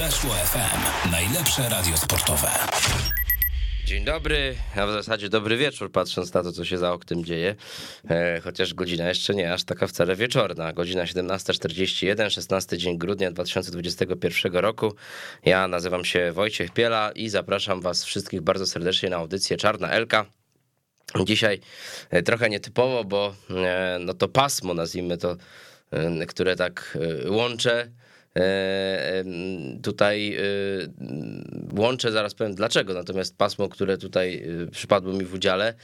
[0.00, 1.10] Weszło FM.
[1.10, 2.48] Najlepsze radio sportowe.
[3.84, 7.54] Dzień dobry, a w zasadzie dobry wieczór, patrząc na to, co się za oknem dzieje.
[8.10, 10.72] E, chociaż godzina jeszcze nie aż taka wcale wieczorna.
[10.72, 14.94] Godzina 17.41, 16 dzień grudnia 2021 roku.
[15.44, 20.26] Ja nazywam się Wojciech Piela i zapraszam Was wszystkich bardzo serdecznie na audycję Czarna Elka.
[21.24, 21.60] Dzisiaj
[22.10, 25.36] e, trochę nietypowo, bo e, no to pasmo, nazwijmy to,
[26.28, 26.98] które tak
[27.28, 27.90] łączę
[29.82, 30.40] tutaj e,
[31.80, 35.74] łączę, zaraz powiem dlaczego, natomiast pasmo, które tutaj e, przypadło mi w udziale,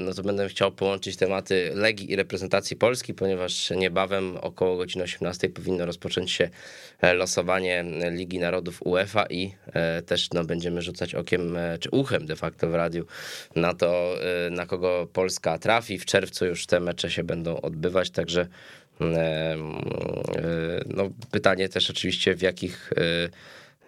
[0.00, 5.48] no to będę chciał połączyć tematy Legii i reprezentacji Polski, ponieważ niebawem około godziny 18
[5.48, 6.50] powinno rozpocząć się
[7.14, 9.52] losowanie Ligi Narodów UEFA i
[10.06, 13.06] też no, będziemy rzucać okiem, czy uchem de facto w radiu
[13.56, 14.14] na to,
[14.50, 15.98] na kogo Polska trafi.
[15.98, 18.46] W czerwcu już te mecze się będą odbywać, także
[18.87, 18.87] E,
[20.86, 23.28] no, pytanie też oczywiście w jakich, e,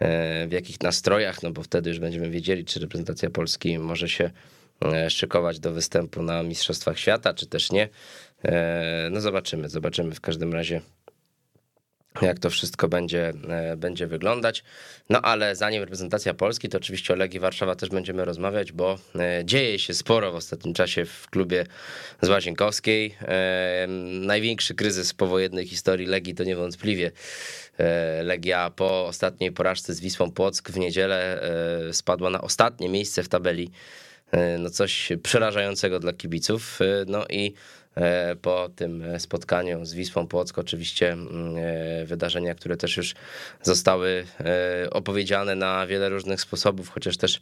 [0.06, 4.30] e, w jakich nastrojach, no bo wtedy już będziemy wiedzieli, czy reprezentacja Polski może się
[5.08, 7.88] szykować do występu na Mistrzostwach Świata, czy też nie.
[9.10, 10.80] No zobaczymy, zobaczymy w każdym razie
[12.22, 14.64] jak to wszystko będzie, e, będzie wyglądać.
[15.10, 19.44] No ale zanim reprezentacja Polski, to oczywiście o Legii Warszawa też będziemy rozmawiać, bo e,
[19.44, 21.66] dzieje się sporo w ostatnim czasie w klubie
[22.22, 23.14] z Łazienkowskiej.
[23.22, 23.86] E,
[24.20, 27.10] największy kryzys powojennej historii Legii to niewątpliwie
[28.22, 31.42] Legia po ostatniej porażce z Wisłą Płock w niedzielę
[31.92, 33.70] spadła na ostatnie miejsce w tabeli.
[34.58, 36.78] No coś przerażającego dla kibiców.
[37.06, 37.54] No i
[38.42, 40.58] po tym spotkaniu z Wisłą Płock.
[40.58, 43.14] Oczywiście mm, e, wydarzenia, które też już
[43.62, 47.40] zostały e, opowiedziane na wiele różnych sposobów, chociaż też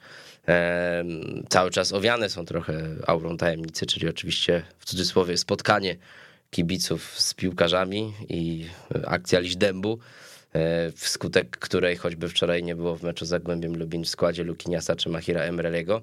[1.48, 5.96] cały czas owiane są trochę aurą tajemnicy, czyli oczywiście w cudzysłowie spotkanie
[6.50, 8.66] kibiców z piłkarzami i
[9.06, 9.98] akcja liść dębu
[10.96, 15.08] wskutek której choćby wczoraj nie było w meczu z Zagłębiem Lubin w składzie Lukiniasa czy
[15.08, 16.02] Mahira Emreliego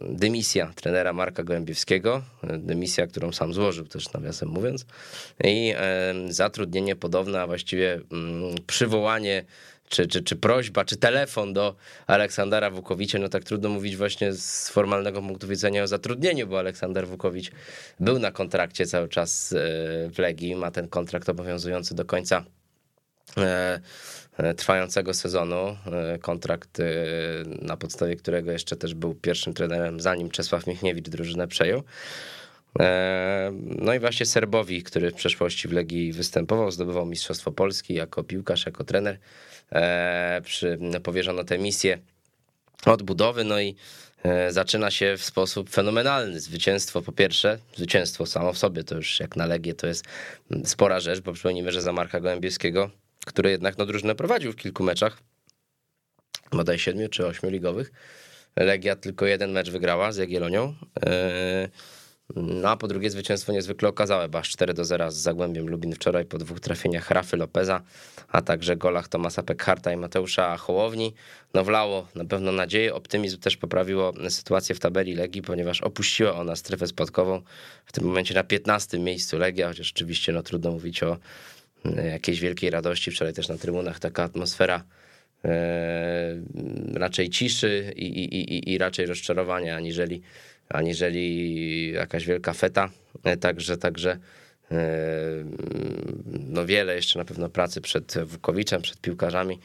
[0.00, 2.22] dymisja trenera Marka Gołębiewskiego,
[2.58, 4.86] dymisja, którą sam złożył też nawiasem mówiąc.
[5.44, 5.74] I
[6.28, 9.44] zatrudnienie podobne, a właściwie mm, przywołanie
[9.92, 11.74] czy, czy, czy prośba, czy telefon do
[12.06, 17.06] Aleksandra Wukowicza, no tak trudno mówić właśnie z formalnego punktu widzenia o zatrudnieniu, bo Aleksander
[17.08, 17.50] Wukowicz
[18.00, 19.56] był na kontrakcie cały czas e,
[20.10, 22.44] w Legii, ma ten kontrakt obowiązujący do końca
[23.36, 23.80] e,
[24.56, 25.76] trwającego sezonu.
[25.86, 26.84] E, kontrakt, e,
[27.62, 31.82] na podstawie którego jeszcze też był pierwszym trenerem, zanim Czesław Michniewicz drużynę przejął.
[33.64, 38.66] No i właśnie Serbowi, który w przeszłości w Legii występował, zdobywał Mistrzostwo Polski jako piłkarz,
[38.66, 39.18] jako trener.
[40.44, 41.98] Przy, powierzono tę misję
[42.86, 43.74] odbudowy, no i
[44.48, 46.40] zaczyna się w sposób fenomenalny.
[46.40, 50.04] Zwycięstwo po pierwsze, zwycięstwo samo w sobie to już jak na Legię to jest
[50.64, 52.90] spora rzecz, bo przypomnijmy, że za Marka Gołębieskiego
[53.26, 55.18] który jednak no, drużynę prowadził w kilku meczach,
[56.52, 57.92] bodaj siedmiu czy ośmiu ligowych.
[58.56, 60.74] Legia tylko jeden mecz wygrała z Jagiellonią.
[61.06, 61.68] E,
[62.36, 65.94] no a po drugie zwycięstwo niezwykle okazałe, bo aż 4 do 0 z Zagłębiem Lubin
[65.94, 67.82] wczoraj po dwóch trafieniach Rafy Lopeza,
[68.28, 71.14] a także golach Tomasa Pekharta i Mateusza Hołowni.
[71.54, 76.56] No wlało na pewno nadzieję, optymizm też poprawiło sytuację w tabeli Legii, ponieważ opuściła ona
[76.56, 77.42] strefę spadkową.
[77.84, 81.16] W tym momencie na 15 miejscu Legia, chociaż oczywiście no trudno mówić o
[81.84, 83.10] jakiejś wielkiej radości.
[83.10, 84.84] Wczoraj też na trybunach taka atmosfera
[85.44, 86.36] e,
[86.94, 90.22] raczej ciszy i, i, i, i raczej rozczarowania, aniżeli,
[90.68, 92.90] aniżeli jakaś wielka feta.
[93.24, 94.18] E, także, także
[94.70, 94.78] e,
[96.26, 99.58] no wiele jeszcze na pewno pracy przed Wukowiczem, przed piłkarzami.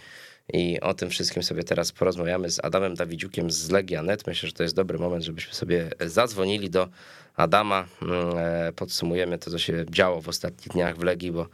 [0.54, 4.28] I o tym wszystkim sobie teraz porozmawiamy z Adamem Dawidziukiem z Legia.net.
[4.28, 6.90] Myślę, że to jest dobry moment, żebyśmy sobie zadzwonili do
[7.36, 7.88] Adama.
[8.76, 11.50] Podsumujemy to, co się działo w ostatnich dniach w Legii, bo E,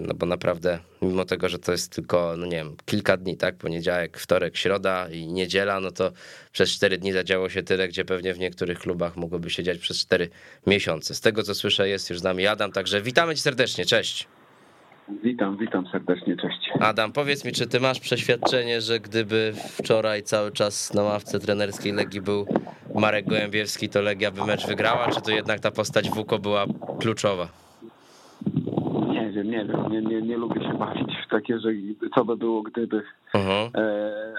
[0.00, 3.56] no bo naprawdę, mimo tego, że to jest tylko, no nie wiem, kilka dni, tak?
[3.56, 6.12] Poniedziałek, wtorek, środa i niedziela, no to
[6.52, 9.98] przez cztery dni zadziało się tyle, gdzie pewnie w niektórych klubach mogłoby się dziać przez
[9.98, 10.28] cztery
[10.66, 11.14] miesiące.
[11.14, 14.28] Z tego co słyszę, jest już z nami Adam, także witamy cię serdecznie, cześć.
[15.22, 16.70] Witam, witam serdecznie, cześć.
[16.80, 21.92] Adam, powiedz mi, czy ty masz przeświadczenie, że gdyby wczoraj cały czas na ławce trenerskiej
[21.92, 22.46] Legii był
[22.94, 26.66] Marek Gołębiewski, to Legia by mecz wygrała, czy to jednak ta postać Wuko była
[27.00, 27.65] kluczowa?
[29.36, 31.68] Wiem, nie wiem, nie, nie, nie lubię się bawić w takie, że
[32.14, 33.02] co by było gdyby,
[33.34, 33.70] uh-huh.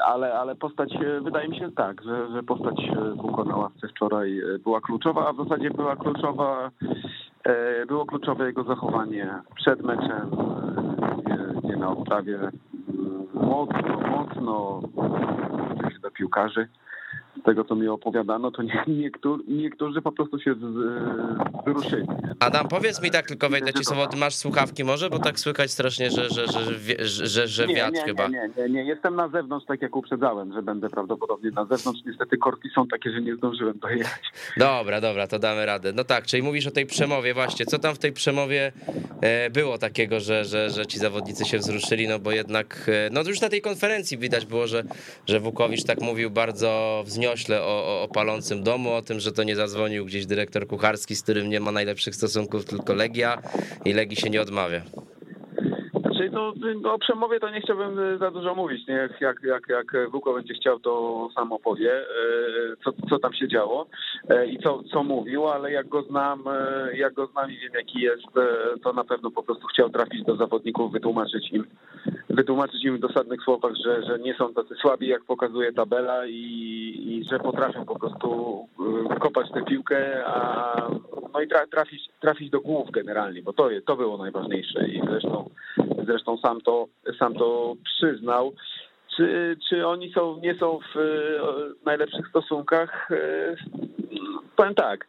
[0.06, 2.76] ale, ale postać, e, wydaje mi się tak, że, że postać
[3.16, 6.72] Buko na ławce wczoraj e, była kluczowa, a w zasadzie była kluczowa,
[7.88, 10.32] było kluczowe jego zachowanie przed meczem,
[11.28, 12.40] nie, nie na odprawie,
[13.34, 14.82] mocno, mocno
[16.02, 16.68] do piłkarzy
[17.48, 20.56] tego, co mi opowiadano, to nie, niektórzy, niektórzy po prostu się
[21.66, 22.08] wzruszyli.
[22.40, 25.10] Adam, powiedz mi tak tylko, wejdę ci słowo, masz słuchawki może?
[25.10, 28.28] Bo tak słychać strasznie, że, że, że, że, że, wiatr nie, nie, chyba.
[28.28, 32.02] Nie, nie, nie, jestem na zewnątrz, tak jak uprzedzałem, że będę prawdopodobnie na zewnątrz.
[32.06, 34.22] Niestety korki są takie, że nie zdążyłem dojechać.
[34.58, 35.94] Dobra, dobra, to damy radę.
[35.94, 37.66] No tak, czyli mówisz o tej przemowie właśnie.
[37.66, 38.72] Co tam w tej przemowie
[39.22, 43.22] e, było takiego, że, że, że ci zawodnicy się wzruszyli, no bo jednak, e, no
[43.28, 44.84] już na tej konferencji widać było, że,
[45.28, 47.04] że Wukowicz tak mówił bardzo
[47.38, 51.22] wzniośle o, o palącym domu, o tym, że to nie zadzwonił gdzieś dyrektor kucharski, z
[51.22, 53.42] którym nie ma najlepszych stosunków, tylko Legia
[53.86, 54.81] i Legii się nie odmawia.
[56.29, 58.88] Znaczy, no, no, o przemowie to nie chciałbym za dużo mówić.
[58.88, 59.09] Nie?
[59.21, 61.91] Jak, jak, jak, Wuko będzie chciał, to sam opowie,
[62.83, 63.88] co, co tam się działo
[64.47, 66.44] i co, co mówił, ale jak go znam,
[66.94, 68.24] jak go znam i wiem jaki jest,
[68.83, 71.65] to na pewno po prostu chciał trafić do zawodników, wytłumaczyć im,
[72.29, 76.33] wytłumaczyć im w dosadnych słowach, że, że nie są tacy słabi, jak pokazuje tabela i,
[77.07, 78.59] i że potrafią po prostu
[79.19, 80.75] kopać tę piłkę, a
[81.33, 85.50] no i trafić, trafić do głów generalnie, bo to, to było najważniejsze i zresztą
[86.07, 86.88] zresztą sam to,
[87.19, 88.54] sam to przyznał.
[89.15, 91.00] Czy, czy oni są, nie są w
[91.86, 93.09] najlepszych stosunkach?
[94.57, 95.07] Powiem tak,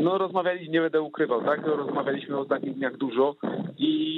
[0.00, 1.66] no rozmawialiśmy, nie będę ukrywał, tak?
[1.66, 3.34] Rozmawialiśmy w ostatnich dniach dużo
[3.78, 4.16] i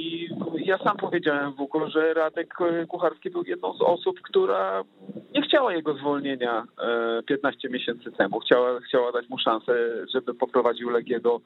[0.65, 2.55] ja sam powiedziałem w ogóle, że Radek
[2.87, 4.83] Kucharski był jedną z osób, która
[5.35, 6.63] nie chciała jego zwolnienia
[7.25, 8.39] 15 miesięcy temu.
[8.39, 9.73] Chciała, chciała dać mu szansę,
[10.13, 11.41] żeby poprowadził Legię do,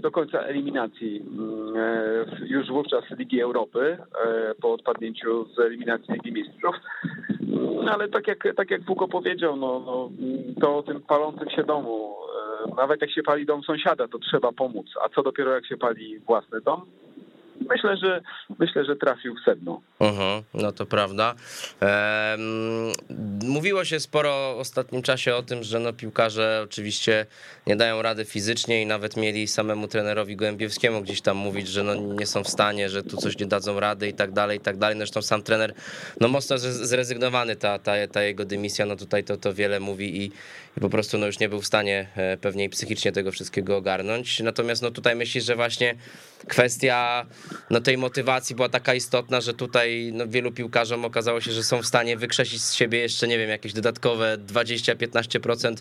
[0.00, 1.24] do końca eliminacji
[2.46, 3.98] już wówczas Ligi Europy
[4.62, 6.76] po odpadnięciu z eliminacji Ligi Mistrzów.
[7.88, 10.10] Ale tak jak, tak jak Fuko powiedział, no, no,
[10.60, 12.16] to o tym palącym się domu,
[12.76, 14.86] nawet jak się pali dom sąsiada, to trzeba pomóc.
[15.04, 16.86] A co dopiero jak się pali własny dom?
[17.68, 18.20] Myślę, że
[18.58, 19.80] myślę, że trafił w sedno.
[20.00, 21.34] Uh-huh, no to prawda.
[23.44, 27.26] Mówiło się sporo w ostatnim czasie o tym, że no piłkarze oczywiście
[27.66, 31.94] nie dają rady fizycznie i nawet mieli samemu trenerowi Gołębiewskiemu gdzieś tam mówić, że no
[31.94, 34.76] nie są w stanie, że tu coś nie dadzą rady i tak dalej, i tak
[34.76, 34.96] dalej.
[34.96, 35.74] Zresztą sam trener
[36.20, 40.32] no mocno zrezygnowany, ta, ta, ta jego dymisja, no tutaj to, to wiele mówi i,
[40.76, 42.08] i po prostu no już nie był w stanie
[42.40, 44.40] pewnie psychicznie tego wszystkiego ogarnąć.
[44.40, 45.94] Natomiast no tutaj myślisz, że właśnie
[46.48, 47.26] kwestia
[47.70, 51.82] no tej motywacji była taka istotna, że tutaj no, wielu piłkarzom okazało się, że są
[51.82, 55.74] w stanie wykrzesić z siebie jeszcze, nie wiem, jakieś dodatkowe 20-15%,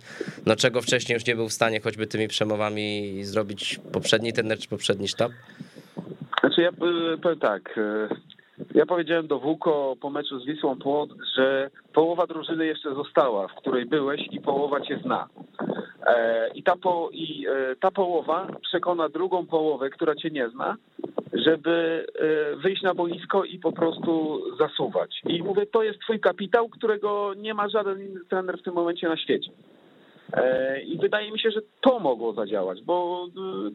[0.45, 4.67] no czego wcześniej już nie był w stanie choćby tymi przemowami zrobić poprzedni trener czy
[4.67, 5.31] poprzedni sztab?
[6.39, 7.79] Znaczy ja powiem tak,
[8.75, 13.55] ja powiedziałem do Wuko po meczu z Wisłą Płot, że połowa drużyny jeszcze została, w
[13.55, 15.27] której byłeś i połowa cię zna.
[16.55, 17.45] I ta, po, i
[17.79, 20.77] ta połowa przekona drugą połowę, która cię nie zna,
[21.33, 22.05] żeby
[22.63, 25.21] wyjść na boisko i po prostu zasuwać.
[25.25, 29.07] I mówię, to jest twój kapitał, którego nie ma żaden inny trener w tym momencie
[29.07, 29.51] na świecie.
[30.85, 33.27] I wydaje mi się, że to mogło zadziałać, bo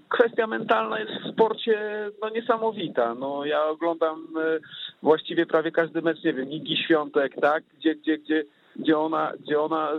[0.08, 1.80] kwestia mentalna jest w sporcie
[2.22, 3.14] no, niesamowita.
[3.14, 4.26] No, ja oglądam
[5.02, 8.44] właściwie prawie każdy mecz, nie wiem, Igi Świątek, tak, gdzie, gdzie, gdzie,
[8.78, 9.90] gdzie ona, gdzie ona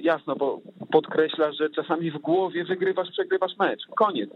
[0.00, 0.60] jasno bo
[0.92, 3.80] podkreśla, że czasami w głowie wygrywasz, przegrywasz mecz.
[3.96, 4.30] Koniec.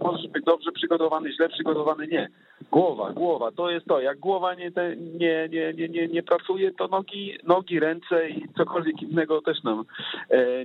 [0.00, 2.28] Możesz być dobrze przygotowany, źle przygotowany, nie.
[2.70, 4.00] Głowa, głowa, to jest to.
[4.00, 9.02] Jak głowa nie, nie, nie, nie, nie, nie pracuje, to nogi, nogi, ręce i cokolwiek
[9.02, 9.84] innego też nam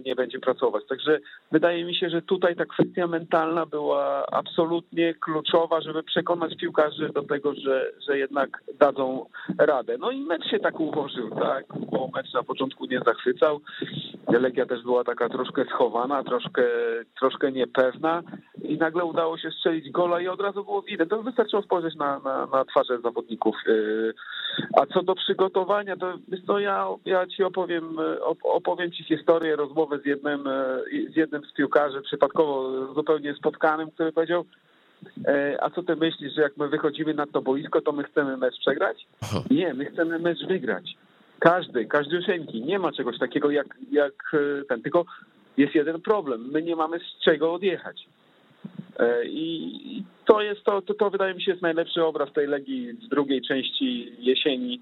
[0.05, 0.83] nie będzie pracować.
[0.89, 1.19] Także
[1.51, 7.23] wydaje mi się, że tutaj ta kwestia mentalna była absolutnie kluczowa, żeby przekonać piłkarzy do
[7.23, 9.25] tego, że, że jednak dadzą
[9.57, 9.97] radę.
[9.97, 13.59] No i mecz się tak ułożył, tak, bo mecz na początku nie zachwycał.
[14.27, 16.63] Legia też była taka troszkę schowana, troszkę,
[17.19, 18.23] troszkę niepewna
[18.63, 21.09] i nagle udało się strzelić gola i od razu było widać.
[21.09, 23.55] To wystarczyło spojrzeć na, na, na twarze zawodników.
[24.81, 26.13] A co do przygotowania, to
[26.47, 27.97] to ja, ja ci opowiem,
[28.43, 30.43] opowiem ci historię, rozmowę z jednym,
[31.13, 34.45] z jednym z piłkarzy, przypadkowo zupełnie spotkanym, który powiedział,
[35.61, 38.59] a co ty myślisz, że jak my wychodzimy na to boisko, to my chcemy mecz
[38.59, 39.07] przegrać?
[39.51, 40.97] Nie, my chcemy mecz wygrać.
[41.43, 42.61] Każdy, każdziusieńki.
[42.61, 44.31] Nie ma czegoś takiego jak, jak
[44.69, 45.05] ten, tylko
[45.57, 46.49] jest jeden problem.
[46.51, 48.05] My nie mamy z czego odjechać.
[49.25, 53.09] I to jest to, to, to wydaje mi się jest najlepszy obraz tej Legii z
[53.09, 54.81] drugiej części jesieni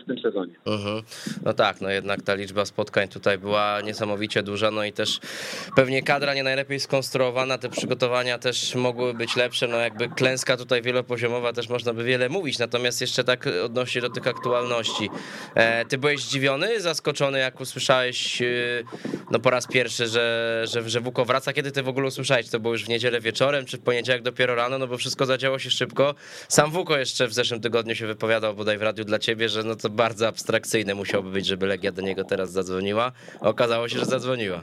[0.00, 0.54] w tym sezonie.
[0.64, 1.02] Uh-huh.
[1.44, 5.20] No tak, no jednak ta liczba spotkań tutaj była niesamowicie duża, no i też
[5.76, 10.82] pewnie kadra nie najlepiej skonstruowana, te przygotowania też mogły być lepsze, no jakby klęska tutaj
[10.82, 15.10] wielopoziomowa też można by wiele mówić, natomiast jeszcze tak odnośnie do tych aktualności.
[15.54, 18.42] E, ty byłeś zdziwiony, zaskoczony, jak usłyszałeś
[19.30, 22.60] no po raz pierwszy, że, że, że Wuko wraca, kiedy ty w ogóle usłyszałeś, to
[22.60, 25.70] było już w niedzielę wieczorem, czy w poniedziałek dopiero rano, no bo wszystko zadziało się
[25.70, 26.14] szybko.
[26.48, 29.68] Sam Wuko jeszcze w zeszłym tygodniu się wypowiadał bodaj w radiu dla ciebie, powie, że
[29.68, 33.12] no to bardzo abstrakcyjne musiałoby być, żeby Legia do niego teraz zadzwoniła.
[33.40, 34.60] Okazało się, że zadzwoniła.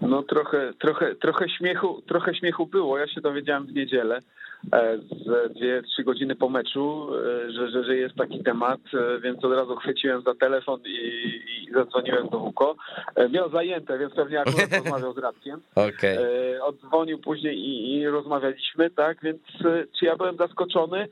[0.00, 2.98] No trochę, trochę, trochę śmiechu, trochę śmiechu było.
[2.98, 4.20] Ja się dowiedziałem w niedzielę.
[4.72, 9.20] E, z dwie, trzy godziny po meczu, e, że, że, że jest taki temat, e,
[9.20, 10.90] więc od razu chwyciłem za telefon i,
[11.68, 12.74] i zadzwoniłem do Wuko.
[13.30, 15.60] Miał zajęte, więc pewnie akurat rozmawiał z Radkiem.
[15.74, 16.62] Okay.
[16.62, 19.38] Oddzwonił później i, i rozmawialiśmy, tak, więc
[19.98, 21.08] czy ja byłem zaskoczony?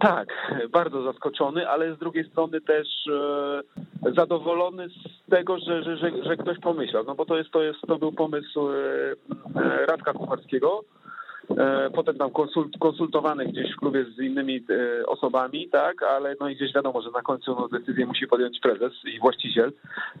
[0.00, 0.28] Tak,
[0.70, 2.88] bardzo zaskoczony, ale z drugiej strony też
[4.16, 7.80] zadowolony z tego, że, że, że, że ktoś pomyślał, no bo to jest, to jest,
[7.88, 8.68] to był pomysł
[9.88, 10.84] Radka Kucharskiego,
[11.94, 16.56] potem tam konsult, konsultowany gdzieś w klubie z innymi e, osobami, tak, ale no i
[16.56, 19.72] gdzieś wiadomo, że na końcu no, decyzję musi podjąć prezes i właściciel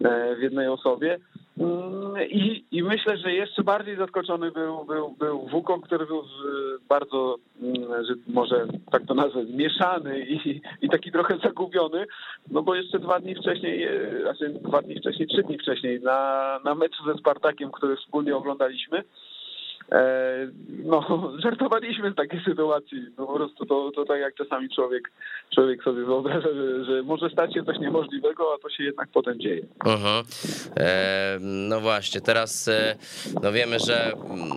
[0.04, 1.18] e, w jednej osobie.
[1.58, 6.22] Mm, I, I myślę, że jeszcze bardziej zaskoczony był, był, był Wukon, który był
[6.88, 12.06] bardzo, mm, że może tak to nazwę, zmieszany i, i taki trochę zagubiony,
[12.50, 13.88] no bo jeszcze dwa dni wcześniej,
[14.22, 18.98] znaczy dwa dni wcześniej, trzy dni wcześniej na, na meczu ze Spartakiem, który wspólnie oglądaliśmy,
[18.98, 19.02] E,
[20.84, 21.02] no,
[21.44, 23.06] żartowaliśmy z takiej sytuacji.
[23.18, 25.10] No po prostu to, to tak jak czasami człowiek,
[25.54, 29.40] człowiek sobie wyobraża, że, że może stać się coś niemożliwego, a to się jednak potem
[29.40, 29.62] dzieje.
[30.76, 32.96] E, no właśnie, teraz e,
[33.42, 34.48] no wiemy, że mm,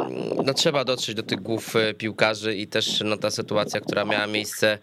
[0.45, 4.27] no trzeba dotrzeć do tych głów e, piłkarzy i też no, ta sytuacja, która miała
[4.27, 4.77] miejsce E,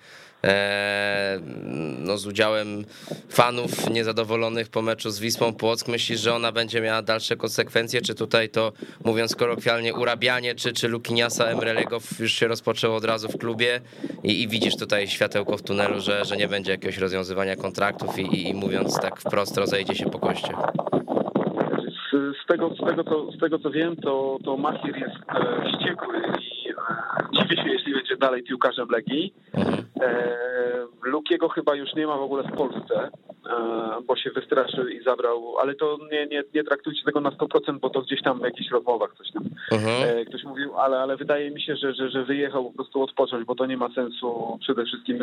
[1.98, 2.84] no, z udziałem
[3.28, 5.88] fanów niezadowolonych po meczu z Wisłą Płock.
[5.88, 8.00] Myślisz, że ona będzie miała dalsze konsekwencje?
[8.00, 8.72] Czy tutaj to,
[9.04, 13.80] mówiąc kolokwialnie, urabianie, czy, czy Lukiniasa Emrelego już się rozpoczęło od razu w klubie
[14.24, 18.22] i, i widzisz tutaj światełko w tunelu, że, że nie będzie jakiegoś rozwiązywania kontraktów i,
[18.22, 20.54] i, i mówiąc tak wprost rozejdzie się po koście?
[22.42, 26.18] Z, tego, z, tego, co, z tego co wiem, to, to Mahir jest e, wściekły
[26.18, 26.57] i e,
[27.32, 29.34] dziwię się, jeśli będzie dalej piłkarzem Legii.
[29.54, 29.84] Mhm.
[30.00, 30.38] E,
[31.08, 33.10] Lukiego chyba już nie ma w ogóle w Polsce, e,
[34.06, 37.90] bo się wystraszył i zabrał, ale to nie, nie, nie traktujcie tego na 100%, bo
[37.90, 40.24] to gdzieś tam w jakichś rozmowach coś tam mhm.
[40.24, 43.54] ktoś mówił, ale, ale wydaje mi się, że, że, że wyjechał po prostu odpocząć, bo
[43.54, 45.18] to nie ma sensu przede wszystkim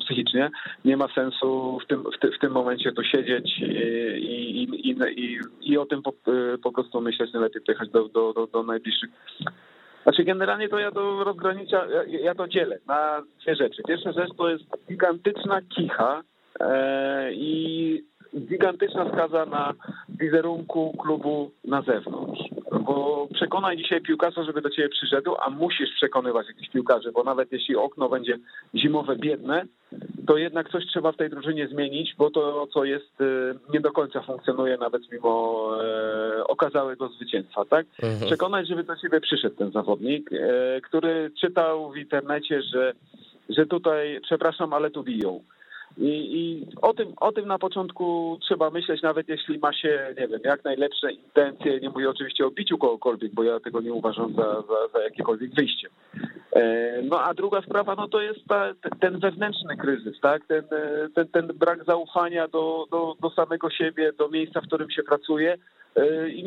[0.00, 0.50] psychicznie,
[0.84, 4.96] nie ma sensu w tym, w, ty, w tym momencie to siedzieć i, i, i,
[5.16, 6.12] i, i o tym po,
[6.62, 9.10] po prostu myśleć, najlepiej pojechać do, do, do, do najbliższych
[10.02, 13.82] znaczy generalnie to ja to rozgranicza, ja, ja to dzielę na dwie rzeczy.
[13.88, 16.22] Pierwsza rzecz to jest gigantyczna kicha
[16.60, 18.04] e, i
[18.40, 19.74] gigantyczna skaza na
[20.08, 22.40] wizerunku klubu na zewnątrz.
[22.80, 27.52] Bo przekonaj dzisiaj piłkarza, żeby do ciebie przyszedł, a musisz przekonywać jakichś piłkarzy, bo nawet
[27.52, 28.38] jeśli okno będzie
[28.74, 29.64] zimowe biedne,
[30.26, 33.92] to jednak coś trzeba w tej drużynie zmienić, bo to, co jest, y, nie do
[33.92, 37.86] końca funkcjonuje nawet mimo e, okazałego zwycięstwa, tak?
[38.02, 38.26] Mhm.
[38.26, 42.92] Przekonać, żeby do ciebie przyszedł ten zawodnik, e, który czytał w internecie, że,
[43.48, 45.40] że tutaj, przepraszam, ale tu biją
[45.98, 50.28] i, I, o, tym, o tym na początku trzeba myśleć, nawet jeśli ma się, nie
[50.28, 51.80] wiem, jak najlepsze intencje.
[51.80, 55.54] Nie mówię oczywiście o biciu kogokolwiek, bo ja tego nie uważam za, za, za jakiekolwiek
[55.54, 55.88] wyjście.
[56.52, 60.46] E, no a druga sprawa, no to jest ta, ten wewnętrzny kryzys, tak?
[60.46, 60.62] Ten,
[61.14, 65.58] ten, ten brak zaufania do, do, do samego siebie, do miejsca, w którym się pracuje.
[65.96, 66.44] E, I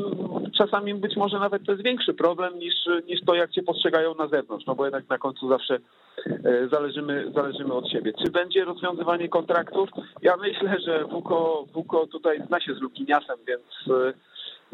[0.58, 2.74] czasami być może nawet to jest większy problem niż,
[3.08, 5.80] niż to, jak cię postrzegają na zewnątrz, no bo jednak na końcu zawsze
[6.28, 8.14] e, zależymy, zależymy od siebie.
[8.24, 9.90] Czy będzie rozwiązywanie kontraktów?
[10.22, 13.64] Ja myślę, że Wuko, Wuko tutaj zna się z Lukiniasem, więc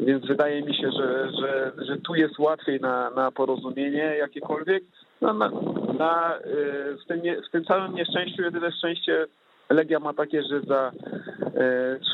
[0.00, 4.84] więc wydaje mi się, że, że, że tu jest łatwiej na, na porozumienie jakiekolwiek.
[5.22, 5.50] No, na,
[5.98, 9.26] na, y, w, tym, w tym całym nieszczęściu jedyne szczęście
[9.72, 10.92] Legia ma takie, że za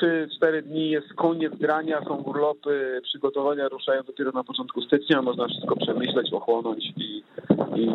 [0.03, 5.49] 3-4 e, dni jest koniec grania, są urlopy, przygotowania ruszają dopiero na początku stycznia, można
[5.49, 7.23] wszystko przemyśleć, ochłonąć i,
[7.77, 7.91] i,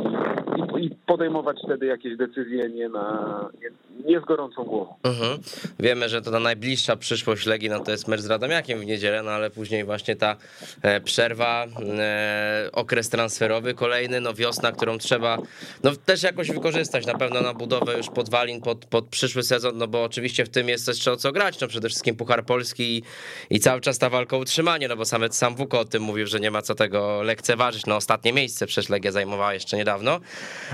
[0.86, 3.70] i podejmować wtedy jakieś decyzje nie, na, nie,
[4.12, 4.94] nie z gorącą głową.
[5.04, 5.40] Mhm.
[5.80, 9.24] Wiemy, że to na najbliższa przyszłość Legii no to jest mecz z Radomiakiem w niedzielę,
[9.24, 10.36] no ale później właśnie ta
[10.82, 11.66] e, przerwa,
[12.00, 15.38] e, okres transferowy kolejny, no wiosna, którą trzeba
[15.84, 19.88] no też jakoś wykorzystać na pewno na budowę już podwalin pod, pod przyszły sezon, no
[19.88, 23.04] bo oczywiście w tym jest jeszcze o co grać, no przede wszystkim Puchar Polski i,
[23.50, 26.28] i cały czas ta walka o utrzymanie, no bo sam, sam Wuko o tym mówił,
[26.28, 30.20] że nie ma co tego lekceważyć, no ostatnie miejsce przecież Legia zajmowała jeszcze niedawno,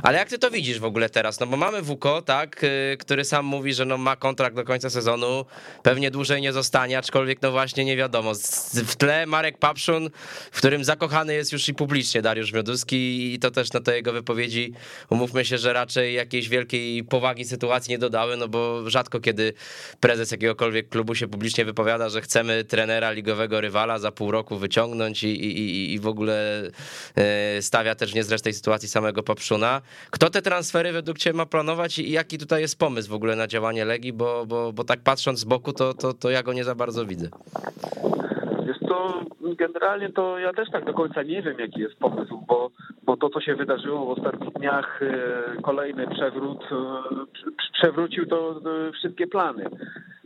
[0.03, 3.25] ale jak ty to widzisz w ogóle teraz, no bo mamy Wuko, tak, y, który
[3.25, 5.45] sam mówi, że no ma kontrakt do końca sezonu,
[5.83, 8.33] pewnie dłużej nie zostanie, aczkolwiek no właśnie nie wiadomo,
[8.73, 10.09] w tle Marek Papszun,
[10.51, 14.13] w którym zakochany jest już i publicznie Dariusz Mioduski i to też na to jego
[14.13, 14.73] wypowiedzi,
[15.09, 19.53] umówmy się, że raczej jakiejś wielkiej powagi sytuacji nie dodały, no bo rzadko kiedy
[19.99, 25.23] prezes jakiegokolwiek klubu się publicznie wypowiada, że chcemy trenera ligowego rywala za pół roku wyciągnąć
[25.23, 26.61] i, i, i w ogóle
[27.15, 29.81] e, stawia też w niezręcznej sytuacji samego Papszuna.
[30.09, 33.47] Kto te transfery według Ciebie ma planować i jaki tutaj jest pomysł w ogóle na
[33.47, 36.63] działanie Legii, bo, bo, bo tak patrząc z boku, to, to, to ja go nie
[36.63, 37.29] za bardzo widzę.
[38.89, 42.69] To generalnie to ja też tak do końca nie wiem, jaki jest pomysł, bo,
[43.03, 46.75] bo to, co się wydarzyło w ostatnich dniach, e, kolejny przewrót, e,
[47.73, 48.61] przewrócił to
[48.93, 49.69] wszystkie plany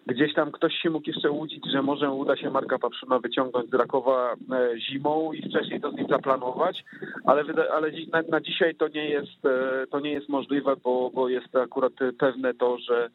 [0.08, 3.74] gdzieś tam ktoś się mógł jeszcze łudzić, że może uda się Marka Papszyna wyciągnąć z
[3.74, 6.86] Rakowa e, zimą i wcześniej to z nim zaplanować,
[7.26, 7.44] ale,
[7.74, 11.56] ale na, na dzisiaj to nie jest, e, to nie jest możliwe, bo, bo jest
[11.56, 13.10] akurat pewne to, że,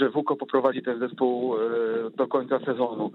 [0.00, 1.58] że Wuko poprowadzi ten zespół e,
[2.16, 3.10] do końca sezonu.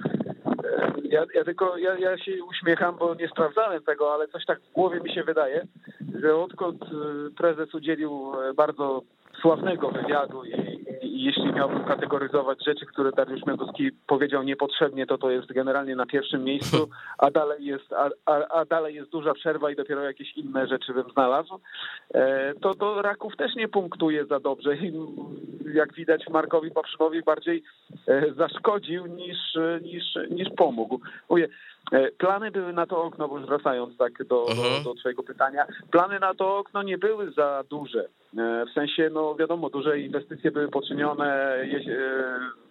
[1.03, 4.73] Ja, ja tylko ja, ja się uśmiecham, bo nie sprawdzałem tego, ale coś tak w
[4.73, 5.67] głowie mi się wydaje,
[6.21, 6.85] że odkąd
[7.37, 9.01] prezes udzielił bardzo
[9.43, 10.51] sławnego wywiadu i,
[11.01, 16.05] i jeśli miałbym kategoryzować rzeczy, które Dariusz Mioduski powiedział niepotrzebnie, to to jest generalnie na
[16.05, 20.37] pierwszym miejscu, a dalej jest, a, a, a dalej jest duża przerwa i dopiero jakieś
[20.37, 21.59] inne rzeczy bym znalazł.
[22.13, 24.93] E, to, to Raków też nie punktuje za dobrze i
[25.73, 27.63] jak widać Markowi Paprzynowi bardziej
[28.07, 29.37] e, zaszkodził niż,
[29.81, 30.99] niż, niż pomógł.
[31.29, 31.47] Mówię,
[32.17, 34.83] plany były na to okno, bo już wracając tak do, do, mhm.
[34.83, 38.05] do twojego pytania, plany na to okno nie były za duże.
[38.37, 41.67] E, w sensie, no wiadomo, duże inwestycje były poczynione e,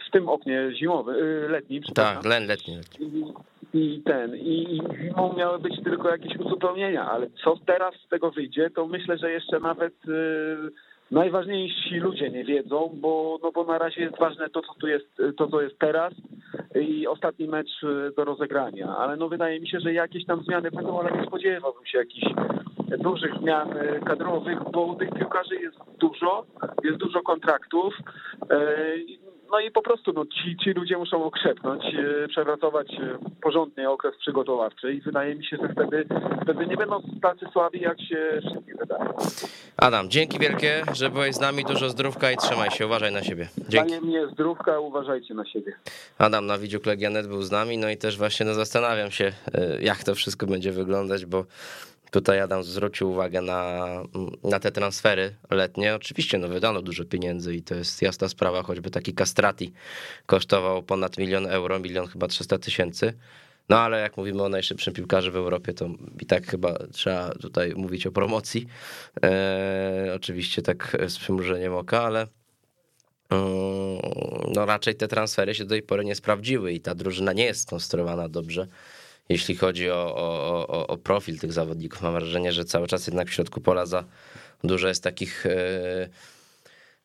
[0.08, 1.16] w tym oknie zimowym,
[1.48, 1.82] letnim.
[1.94, 2.80] Tak, letni.
[3.00, 3.32] I,
[3.74, 8.30] I ten, i, i zimą miały być tylko jakieś uzupełnienia, ale co teraz z tego
[8.30, 9.94] wyjdzie, to myślę, że jeszcze nawet
[11.12, 15.22] najważniejsi ludzie nie wiedzą, bo, no bo na razie jest ważne to, co tu jest,
[15.36, 16.14] to, co jest teraz
[16.80, 17.70] i ostatni mecz
[18.16, 18.96] do rozegrania.
[18.96, 22.26] Ale no wydaje mi się, że jakieś tam zmiany będą, ale nie spodziewałbym się jakichś
[22.98, 23.68] dużych zmian
[24.06, 26.44] kadrowych, bo tych piłkarzy jest dużo,
[26.84, 27.94] jest dużo kontraktów.
[29.52, 34.16] No i po prostu no, ci, ci ludzie muszą okrzepnąć, e, przepracować e, porządnie okres
[34.16, 36.06] przygotowawczy i wydaje mi się, że wtedy,
[36.42, 39.04] wtedy nie będą tacy słabi, jak się wszystkim wydaje.
[39.76, 43.48] Adam, dzięki wielkie, że byłeś z nami, dużo zdrówka i trzymaj się, uważaj na siebie.
[43.68, 44.00] Dzięki.
[44.00, 45.72] mnie zdrówka, uważajcie na siebie.
[46.18, 49.82] Adam na Widziu Legianet był z nami, no i też właśnie no, zastanawiam się, e,
[49.82, 51.44] jak to wszystko będzie wyglądać, bo
[52.12, 53.86] Tutaj Adam zwrócił uwagę na,
[54.44, 55.94] na te transfery letnie.
[55.94, 59.72] Oczywiście no wydano dużo pieniędzy i to jest jasna sprawa, choćby taki Castrati
[60.26, 63.12] kosztował ponad milion euro, milion chyba 300 tysięcy.
[63.68, 65.88] No ale jak mówimy o najszybszym piłkarzu w Europie, to
[66.20, 68.66] i tak chyba trzeba tutaj mówić o promocji.
[69.24, 72.26] E, oczywiście tak z przymrużeniem oka, ale
[73.30, 73.98] mm,
[74.54, 77.62] no raczej te transfery się do tej pory nie sprawdziły i ta drużyna nie jest
[77.62, 78.66] skonstruowana dobrze
[79.28, 82.02] jeśli chodzi o, o, o, o profil tych zawodników.
[82.02, 84.04] Mam wrażenie, że cały czas jednak w środku pola za
[84.64, 86.08] dużo jest takich e,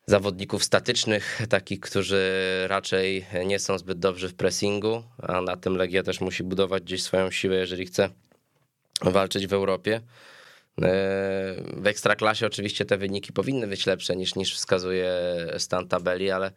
[0.06, 2.32] zawodników statycznych, takich, którzy
[2.68, 7.02] raczej nie są zbyt dobrzy w pressingu, a na tym Legia też musi budować gdzieś
[7.02, 8.10] swoją siłę, jeżeli chce
[9.02, 9.94] walczyć w Europie.
[9.96, 10.00] E,
[11.76, 15.12] w ekstraklasie oczywiście te wyniki powinny być lepsze niż, niż wskazuje
[15.58, 16.52] stan tabeli, ale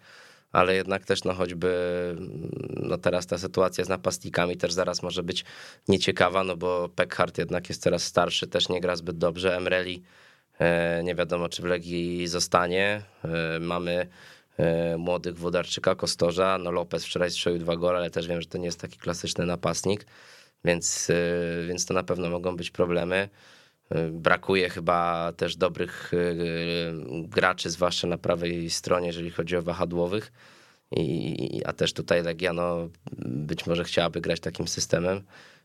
[0.52, 1.72] ale jednak też no choćby
[2.70, 5.46] no teraz ta sytuacja z napastnikami też zaraz może być
[5.88, 10.04] nieciekawa, no bo Peckhart jednak jest teraz starszy, też nie gra zbyt dobrze, Emreli
[10.60, 14.08] e, nie wiadomo czy w Legii zostanie, e, mamy
[14.58, 18.58] e, młodych Wodarczyka, Kostorza, no Lopez wczoraj strzelił dwa gole, ale też wiem, że to
[18.58, 20.06] nie jest taki klasyczny napastnik,
[20.66, 21.12] więc,
[21.68, 23.30] więc to na pewno mogą być problemy.
[24.12, 26.36] Brakuje chyba też dobrych y,
[27.28, 30.32] graczy, zwłaszcza na prawej stronie, jeżeli chodzi o wahadłowych.
[30.98, 32.90] I, a też tutaj Legia no,
[33.26, 35.22] być może chciałaby grać takim systemem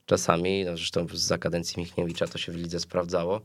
[0.07, 0.65] czasami.
[0.65, 3.41] No, zresztą za kadencji Michniewicza to się w lidze sprawdzało.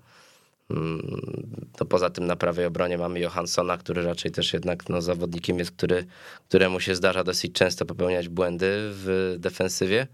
[0.70, 5.60] Mm, to poza tym na prawej obronie mamy Johanssona, który raczej też jednak no, zawodnikiem
[5.60, 6.06] jest, który,
[6.48, 10.08] któremu się zdarza dosyć często popełniać błędy w defensywie.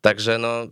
[0.00, 0.66] Także no,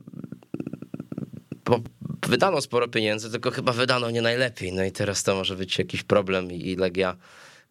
[2.29, 4.73] wydano sporo pieniędzy, tylko chyba wydano nie najlepiej.
[4.73, 7.17] No i teraz to może być jakiś problem i Legia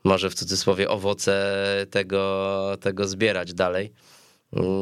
[0.04, 1.56] może w cudzysłowie owoce
[1.92, 3.94] tego, tego zbierać dalej.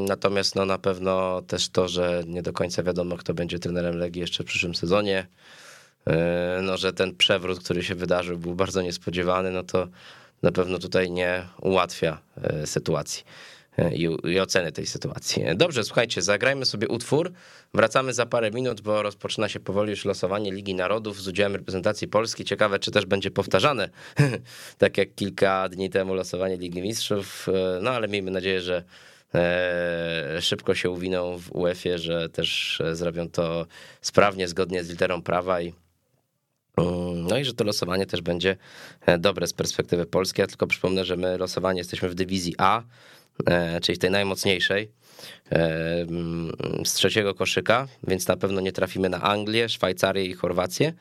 [0.08, 4.22] Natomiast no na pewno też to, że nie do końca wiadomo, kto będzie trenerem Legii
[4.22, 5.28] jeszcze w przyszłym sezonie,
[6.08, 9.88] e, no że ten przewrót, który się wydarzył, był bardzo niespodziewany, no to
[10.42, 13.24] na pewno tutaj nie ułatwia e, sytuacji.
[13.78, 15.44] E, i, i oceny tej sytuacji.
[15.56, 17.32] Dobrze, słuchajcie, zagrajmy sobie utwór.
[17.74, 22.08] Wracamy za parę minut, bo rozpoczyna się powoli już losowanie Ligi Narodów z udziałem reprezentacji
[22.08, 22.46] Polski.
[22.46, 23.90] Ciekawe, czy też będzie powtarzane,
[24.78, 27.48] tak jak kilka dni temu losowanie Ligi Mistrzów.
[27.50, 28.84] E, no ale miejmy nadzieję, że
[29.36, 33.66] e, szybko się uwiną w UEFA, że też zrobią to
[34.02, 35.74] sprawnie, zgodnie z literą prawa i
[36.78, 38.58] mm, no i że to losowanie też będzie
[39.20, 40.42] dobre z perspektywy Polski.
[40.42, 42.84] Ja tylko przypomnę, że my losowanie jesteśmy w dywizji A,
[43.46, 44.92] E, czyli tej najmocniejszej
[45.52, 46.06] e,
[46.86, 50.94] z trzeciego koszyka, więc na pewno nie trafimy na Anglię, Szwajcarię i Chorwację.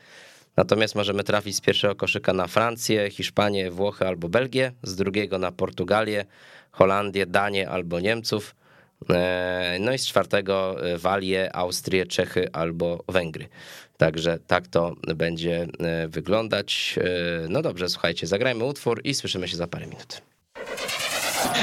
[0.56, 5.52] Natomiast możemy trafić z pierwszego koszyka na Francję, Hiszpanię, Włochy albo Belgię, z drugiego na
[5.52, 6.24] Portugalię,
[6.70, 8.54] Holandię, Danię albo Niemców.
[9.10, 13.48] E, no i z czwartego Walię, Austrię, Czechy albo Węgry.
[13.96, 15.66] Także tak to będzie
[16.08, 16.98] wyglądać.
[17.48, 20.22] No dobrze, słuchajcie, zagrajmy utwór i słyszymy się za parę minut.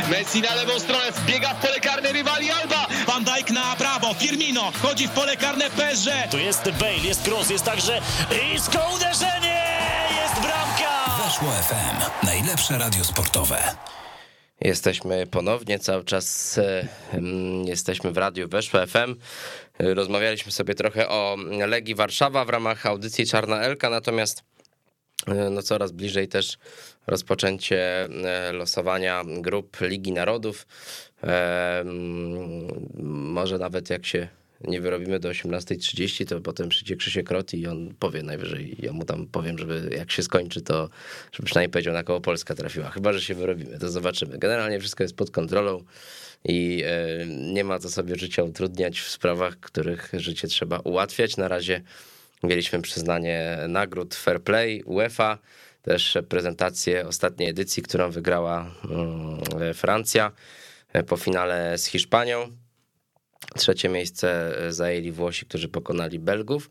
[0.10, 2.88] Messi na lewą stronę, wbiega w pole karne rywali Alba.
[3.08, 6.10] Van Dijk na prawo, Firmino chodzi w pole karne PSG.
[6.32, 8.02] Tu jest Bale, jest cross, jest także
[8.56, 9.63] isko uderzenie,
[10.22, 11.24] jest bramka.
[11.24, 13.76] Weszło FM, najlepsze radio sportowe.
[14.62, 16.60] Jesteśmy ponownie, cały czas
[17.66, 19.16] jesteśmy w radiu Weszło FM.
[19.80, 21.38] Rozmawialiśmy sobie trochę o
[21.68, 24.44] Legii Warszawa w ramach audycji Czarna Elka, natomiast
[25.28, 26.58] e, no coraz bliżej też
[27.08, 30.67] rozpoczęcie e, losowania grup Ligi Narodów.
[33.04, 34.28] Może nawet jak się
[34.62, 39.06] nie wyrobimy do 18.30, to potem przyjdzie Krzysiek Rot i on powie najwyżej, ja mu
[39.06, 40.89] tam powiem, żeby jak się skończy, to
[41.32, 42.89] żeby przynajmniej powiedział, na koło Polska trafiła.
[42.89, 44.38] Chyba, że się wyrobimy, to zobaczymy.
[44.38, 45.84] Generalnie wszystko jest pod kontrolą
[46.43, 51.38] i e, nie ma co sobie życia utrudniać w sprawach, których życie trzeba ułatwiać.
[51.38, 51.82] Na razie
[52.43, 55.38] mieliśmy przyznanie nagród Fair Play UEFA,
[55.88, 60.32] też prezentację ostatniej edycji, którą wygrała mm, Francja
[60.93, 62.52] e, po finale z Hiszpanią.
[63.56, 66.69] Trzecie miejsce zajęli Włosi, którzy pokonali Belgów.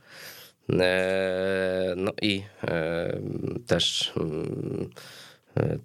[0.71, 3.21] E, no i e,
[3.67, 4.91] też mm,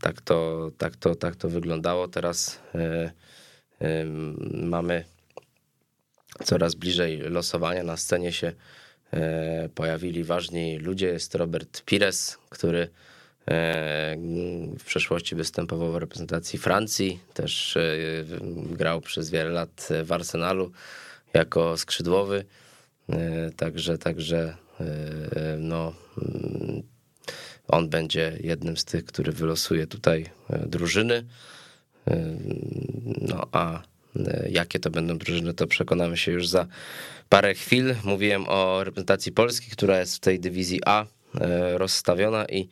[0.02, 2.08] tak to, tak to, tak to wyglądało.
[2.08, 2.60] Teraz
[4.54, 5.04] mamy
[6.44, 7.84] coraz bliżej losowania.
[7.84, 8.54] Na scenie się
[9.76, 11.08] pojawili ważni ludzie.
[11.08, 13.11] Jest Robert Pires, który E,
[14.80, 17.82] w przeszłości występował w reprezentacji Francji, też e,
[18.72, 20.72] grał przez wiele lat w Arsenalu
[21.34, 22.46] jako skrzydłowy.
[23.10, 24.56] E, także, także
[25.58, 26.84] no, mm,
[27.68, 30.26] on będzie jednym z tych, który wylosuje tutaj
[30.66, 31.26] drużyny.
[33.22, 33.84] No a
[34.50, 36.68] jakie to będą drużyny, to przekonamy się już za
[37.30, 37.96] parę chwil.
[38.04, 41.06] Mówiłem o reprezentacji Polski, która jest w tej dywizji A
[41.78, 42.70] rozstawiona i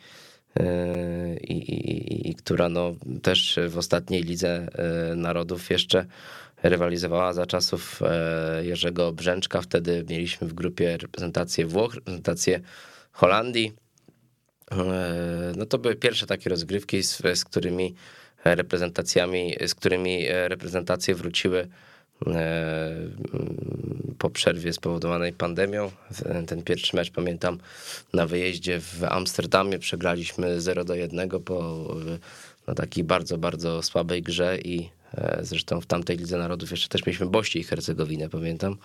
[1.41, 4.67] i, i, i, która no też w ostatniej Lidze
[5.11, 6.05] e, Narodów jeszcze
[6.63, 9.61] rywalizowała za czasów e, Jerzego Brzęczka.
[9.61, 12.59] Wtedy mieliśmy w grupie reprezentację Włoch, reprezentację
[13.11, 13.73] Holandii.
[14.71, 17.95] E, no to były pierwsze takie rozgrywki, z, z którymi
[18.45, 21.67] reprezentacjami, z którymi reprezentacje wróciły
[24.17, 25.91] po przerwie spowodowanej pandemią.
[26.47, 27.57] Ten pierwszy mecz pamiętam
[28.13, 29.79] na wyjeździe w Amsterdamie.
[29.79, 31.87] Przegraliśmy 0 do 1 po
[32.67, 37.05] no, takiej bardzo, bardzo słabej grze i e, zresztą w tamtej Lidze Narodów jeszcze też
[37.05, 38.77] mieliśmy Bości i Hercegowinę, pamiętam.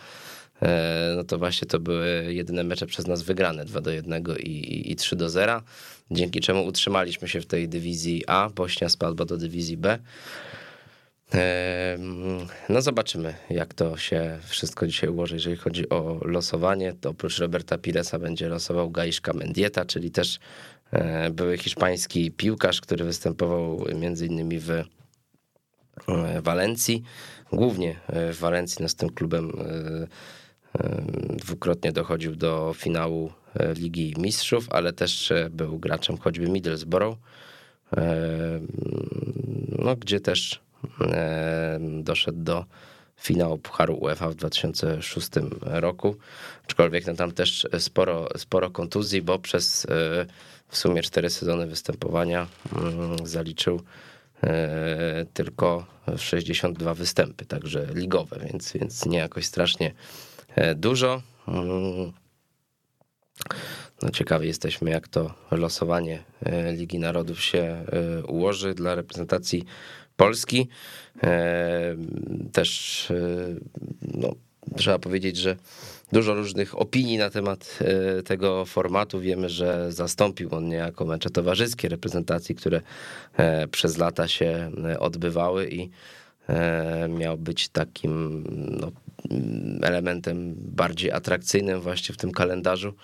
[0.63, 4.93] E, no to właśnie to były jedyne mecze przez nas wygrane 2 do 1 i,
[4.93, 5.63] i 3 do 0,
[6.11, 8.51] dzięki czemu utrzymaliśmy się w tej dywizji A.
[8.55, 9.99] Bośnia spadła do dywizji B.
[12.69, 15.35] No zobaczymy, jak to się wszystko dzisiaj ułoży.
[15.35, 20.39] Jeżeli chodzi o losowanie, to oprócz Roberta Piresa będzie losował Gaiszka Mendieta, czyli też
[20.91, 24.85] e, były hiszpański piłkarz, który występował między innymi w e,
[26.43, 27.03] Walencji.
[27.53, 29.53] Głównie e, w Walencji, no z tym klubem
[31.37, 33.33] dwukrotnie dochodził do finału
[33.77, 37.19] Ligi Mistrzów, ale też był graczem choćby Middlesbrough,
[39.79, 40.64] no, gdzie też
[42.03, 42.65] doszedł do
[43.25, 45.29] finału Pucharu UEFA w 2006
[45.63, 46.17] roku.
[46.65, 49.89] Aczkolwiek no, tam też sporo, sporo kontuzji, bo przez e,
[50.69, 53.81] w sumie cztery sezony występowania mm, zaliczył
[54.43, 59.95] e, tylko 62 występy, także ligowe, więc, więc nie jakoś strasznie
[60.55, 61.23] e, dużo.
[61.49, 62.13] Mm.
[64.03, 66.25] No ciekawi jesteśmy, jak to losowanie
[66.73, 67.85] Ligi Narodów się
[68.29, 69.65] ułoży dla reprezentacji
[70.17, 70.69] Polski.
[71.23, 71.97] E,
[72.53, 73.15] też e,
[74.15, 74.35] no,
[74.77, 75.57] trzeba powiedzieć, że
[76.13, 79.21] dużo różnych opinii na temat e, tego formatu.
[79.21, 82.81] Wiemy, że zastąpił on niejako mecze towarzyskie reprezentacji, które
[83.71, 85.91] przez lata się odbywały i
[87.09, 88.45] miał być takim
[88.81, 88.93] no,
[89.83, 92.95] elementem bardziej atrakcyjnym właśnie w tym kalendarzu.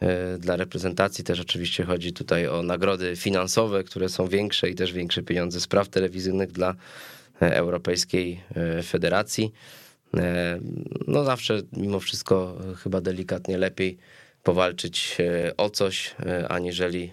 [0.00, 4.92] E, dla reprezentacji też oczywiście chodzi tutaj o nagrody finansowe, które są większe i też
[4.92, 6.74] większe pieniądze z praw telewizyjnych dla
[7.42, 9.52] e, Europejskiej e, Federacji.
[11.06, 13.98] No zawsze mimo wszystko chyba delikatnie lepiej
[14.42, 15.18] powalczyć
[15.56, 16.14] o coś,
[16.48, 17.12] aniżeli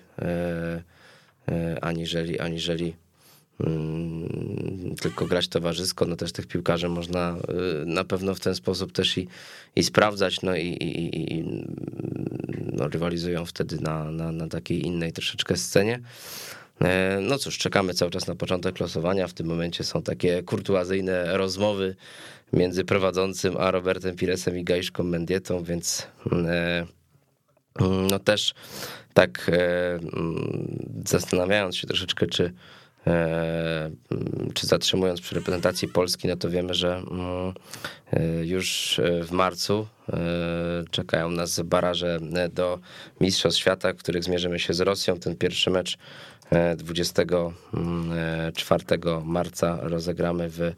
[1.81, 2.95] aniżeli, aniżeli
[5.01, 7.37] tylko grać towarzysko, no też tych piłkarzy można
[7.85, 9.27] na pewno w ten sposób też i,
[9.75, 11.43] i sprawdzać, no i, i, i
[12.73, 15.99] no, rywalizują wtedy na, na, na takiej innej troszeczkę scenie.
[17.21, 19.27] No cóż, czekamy cały czas na początek losowania.
[19.27, 21.95] W tym momencie są takie kurtuazyjne rozmowy
[22.53, 26.07] między prowadzącym a Robertem Piresem i Gajszką Mendietą, więc
[28.11, 28.53] no też
[29.13, 29.51] tak
[31.05, 32.86] zastanawiając się troszeczkę, czy E,
[34.53, 37.53] czy zatrzymując przy reprezentacji Polski, no to wiemy, że mm,
[38.13, 40.17] e, już w marcu e,
[40.91, 42.19] czekają nas baraże
[42.53, 42.79] do
[43.21, 45.19] Mistrzostw Świata, w których zmierzymy się z Rosją.
[45.19, 45.97] Ten pierwszy mecz
[46.77, 48.83] 24
[49.25, 50.73] marca rozegramy w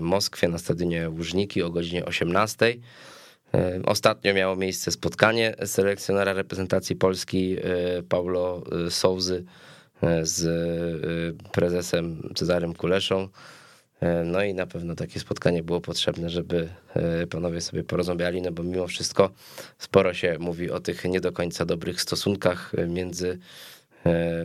[0.00, 2.76] Moskwie na stadionie Łużniki o godzinie 18.
[3.86, 7.56] Ostatnio miało miejsce spotkanie selekcjonera reprezentacji Polski
[8.08, 9.44] Paulo Souzy
[10.22, 13.28] z y, prezesem Cezarym Kuleszą.
[14.00, 18.52] E, no i na pewno takie spotkanie było potrzebne, żeby e, panowie sobie porozmawiali, no
[18.52, 19.30] bo mimo wszystko
[19.78, 23.38] sporo się mówi o tych nie do końca dobrych stosunkach między
[24.06, 24.44] e,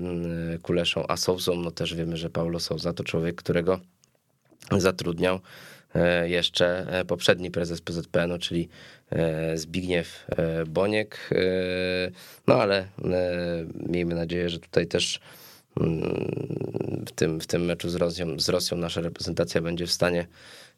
[0.61, 1.55] Kuleszą a Sousą.
[1.55, 3.79] No też wiemy, że Paulo Sousa to człowiek, którego
[4.77, 5.39] zatrudniał
[6.23, 8.69] jeszcze poprzedni prezes PZPN, czyli
[9.55, 10.27] Zbigniew
[10.67, 11.29] Boniek.
[12.47, 12.87] No ale
[13.75, 15.19] miejmy nadzieję, że tutaj też
[17.05, 20.27] w tym, w tym meczu z Rosją, z Rosją nasza reprezentacja będzie w stanie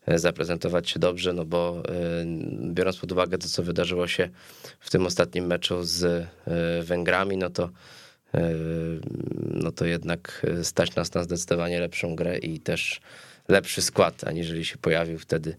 [0.05, 2.25] e, zaprezentować się dobrze, no bo e,
[2.73, 4.29] biorąc pod uwagę to, co wydarzyło się
[4.79, 6.27] w tym ostatnim meczu z e,
[6.83, 7.69] Węgrami, no to
[9.53, 13.01] no to jednak stać nas na zdecydowanie lepszą grę i też
[13.47, 15.55] lepszy skład, aniżeli się pojawił wtedy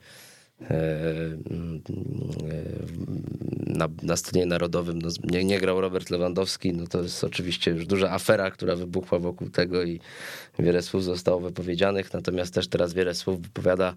[3.66, 7.86] na, na scenie narodowym no, nie, nie grał Robert Lewandowski, no to jest oczywiście już
[7.86, 10.00] duża afera, która wybuchła wokół tego i
[10.58, 13.94] wiele słów zostało wypowiedzianych, natomiast też teraz wiele słów wypowiada e,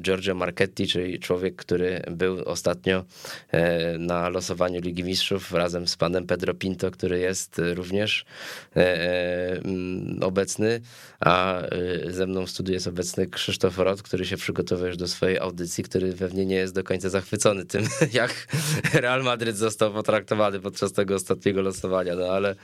[0.00, 3.04] Giorgio Marchetti, czyli człowiek, który był ostatnio
[3.50, 8.24] e, na losowaniu Ligi Mistrzów razem z panem Pedro Pinto, który jest również
[8.76, 10.80] e, mm, obecny,
[11.20, 11.62] a
[12.08, 15.84] ze mną w studiu jest obecny Krzysztof Rot, który się przygotowuje już do swojej audycji,
[15.84, 18.46] który pewnie nie jest do końca zachwycony tym, jak
[18.94, 22.54] Real Madryt został potraktowany podczas tego ostatniego losowania, no ale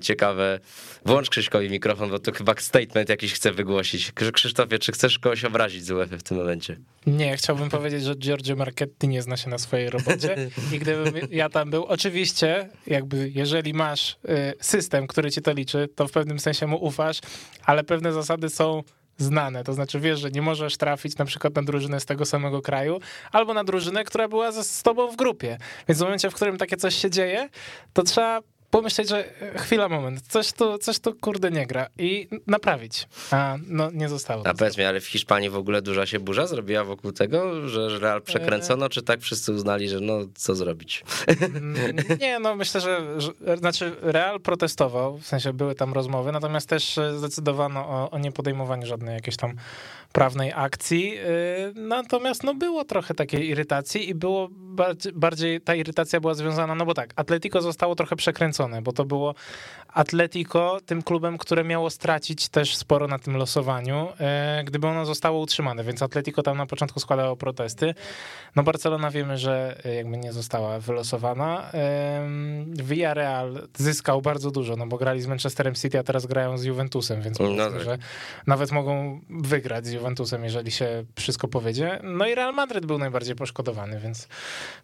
[0.00, 0.60] ciekawe.
[1.04, 4.12] Włącz Krzyśkowi mikrofon, bo to chyba statement jakiś chcę wygłosić.
[4.12, 6.76] Krzysztofie, czy chcesz kogoś obrazić z UEFA w tym momencie?
[7.06, 11.48] Nie, chciałbym powiedzieć, że Giorgio Marchetti nie zna się na swojej robocie i gdybym ja
[11.48, 16.38] tam był, oczywiście, jakby jeżeli masz y, system, który ci to liczy, to w pewnym
[16.38, 17.20] sensie mu ufasz,
[17.64, 18.82] ale pewne zasady są
[19.18, 19.64] znane.
[19.64, 23.00] To znaczy wiesz, że nie możesz trafić na przykład na drużynę z tego samego kraju,
[23.32, 25.58] albo na drużynę, która była z tobą w grupie.
[25.88, 27.48] Więc w momencie, w którym takie coś się dzieje,
[27.92, 28.40] to trzeba
[28.72, 33.08] pomyśleć, że e, chwila, moment, coś tu, coś tu kurde nie gra i naprawić.
[33.30, 34.46] A no nie zostało.
[34.46, 37.98] A powiedz mi, ale w Hiszpanii w ogóle duża się burza zrobiła wokół tego, że
[37.98, 41.04] Real przekręcono, czy tak wszyscy uznali, że no co zrobić?
[41.40, 46.68] Mm, nie, no myślę, że, że znaczy Real protestował, w sensie były tam rozmowy, natomiast
[46.68, 49.54] też e, zdecydowano o, o niepodejmowaniu żadnej jakiejś tam
[50.12, 51.18] prawnej akcji.
[51.18, 56.74] Y, natomiast no było trochę takiej irytacji i było bardziej, bardziej ta irytacja była związana,
[56.74, 59.34] no bo tak, Atletico zostało trochę przekręcone, bo to było
[59.88, 64.08] Atletico tym klubem, które miało stracić też sporo na tym losowaniu,
[64.60, 67.94] y, gdyby ono zostało utrzymane, więc Atletico tam na początku składało protesty.
[68.56, 71.70] No Barcelona wiemy, że jakby nie została wylosowana.
[72.66, 77.22] Villarreal zyskał bardzo dużo, no bo grali z Manchesterem City, a teraz grają z Juventusem,
[77.22, 77.80] więc no tak.
[77.80, 77.98] że
[78.46, 80.01] nawet mogą wygrać z Juventusem,
[80.42, 82.00] jeżeli się wszystko powiedzie.
[82.02, 84.28] No i Real Madryt był najbardziej poszkodowany, więc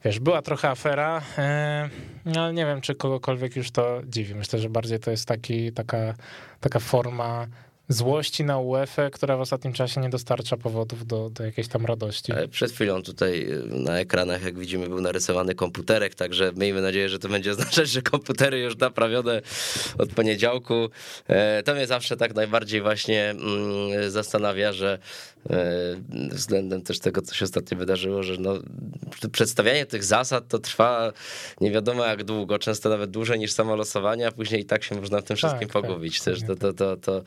[0.05, 1.89] wiesz, była trochę afera, e,
[2.25, 4.35] no ale nie wiem, czy kogokolwiek już to dziwi.
[4.35, 6.15] Myślę, że bardziej to jest taki, taka,
[6.61, 7.47] taka forma
[7.89, 12.33] złości na UEFA, która w ostatnim czasie nie dostarcza powodów do, do jakiejś tam radości.
[12.51, 17.19] Przed chwilą tutaj y, na ekranach, jak widzimy, był narysowany komputerek, także miejmy nadzieję, że
[17.19, 19.43] to będzie oznaczać, że komputery już naprawione
[19.99, 20.89] od poniedziałku.
[21.29, 24.99] E, to mnie zawsze tak najbardziej właśnie mm, zastanawia, że
[25.51, 25.57] e,
[26.31, 28.55] względem też tego, co się ostatnio wydarzyło, że no,
[29.33, 31.13] przedstawianie tych zasad to trwa
[31.61, 34.95] nie wiadomo jak długo, często nawet dłużej niż samo losowanie, a później i tak się
[34.95, 35.83] można w tym wszystkim tak, tak.
[35.83, 36.19] pogubić.
[36.19, 37.23] Tak, też to, to, to, to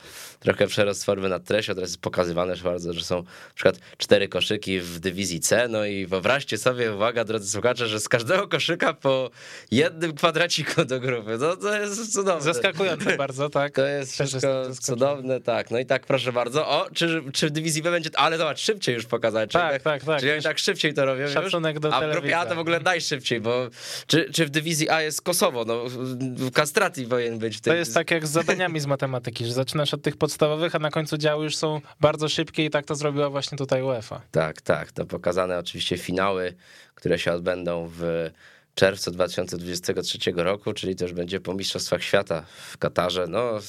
[0.54, 4.28] trochę przerost formy nad treścią, teraz jest pokazywane że bardzo, że są na przykład cztery
[4.28, 8.94] koszyki w dywizji C, no i wyobraźcie sobie, uwaga drodzy słuchacze, że z każdego koszyka
[8.94, 9.30] po
[9.72, 12.42] jednym kwadraciku do grupy, no to jest cudowne.
[12.42, 13.76] Zaskakujące bardzo, tak.
[13.76, 15.72] To jest wszystko jest cudowne, tak.
[15.72, 18.96] No i tak proszę bardzo, o, czy, czy w dywizji B będzie, ale zobacz, szybciej
[18.96, 19.52] już pokazać.
[19.52, 20.20] Tak, jak, tak, tak.
[20.20, 22.60] Czyli oni tak szybciej to robią Szacunek już, do a w grupie A to w
[22.60, 23.70] ogóle najszybciej, bo
[24.08, 25.84] czy, czy w dywizji A jest Kosowo, no
[26.20, 27.58] w kastracji powinien być.
[27.58, 27.74] W tej...
[27.74, 30.80] To jest tak jak z zadaniami z matematyki, że zaczynasz od tych podstawowych podstawowych, a
[30.80, 34.22] na końcu działy już są bardzo szybkie i tak to zrobiła właśnie tutaj UEFA.
[34.32, 34.92] Tak, tak.
[34.92, 36.54] To pokazane oczywiście finały,
[36.96, 38.30] które się odbędą w
[38.76, 43.28] czerwcu 2023 roku, czyli już będzie po Mistrzostwach Świata w Katarze.
[43.28, 43.60] No,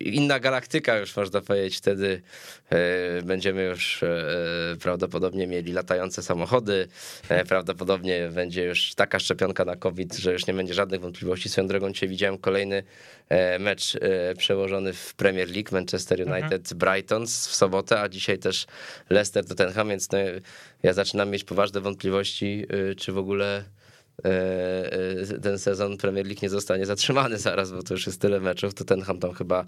[0.00, 1.76] inna galaktyka już można powiedzieć.
[1.76, 2.22] Wtedy
[2.70, 6.88] e, będziemy już e, prawdopodobnie mieli latające samochody.
[7.28, 11.48] E, prawdopodobnie będzie już taka szczepionka na COVID, że już nie będzie żadnych wątpliwości.
[11.48, 12.82] Swoją drogą dzisiaj widziałem kolejny
[13.58, 13.98] mecz
[14.38, 16.42] przełożony w Premier League Manchester mhm.
[16.42, 16.78] United mhm.
[16.78, 18.66] Brighton w sobotę, a dzisiaj też
[19.10, 20.18] Leicester Tottenham, więc no,
[20.86, 23.64] ja zaczynam mieć poważne wątpliwości, czy w ogóle
[24.24, 28.40] E, e, ten sezon Premier League nie zostanie zatrzymany zaraz, bo to już jest tyle
[28.40, 29.64] meczów, to ten tam chyba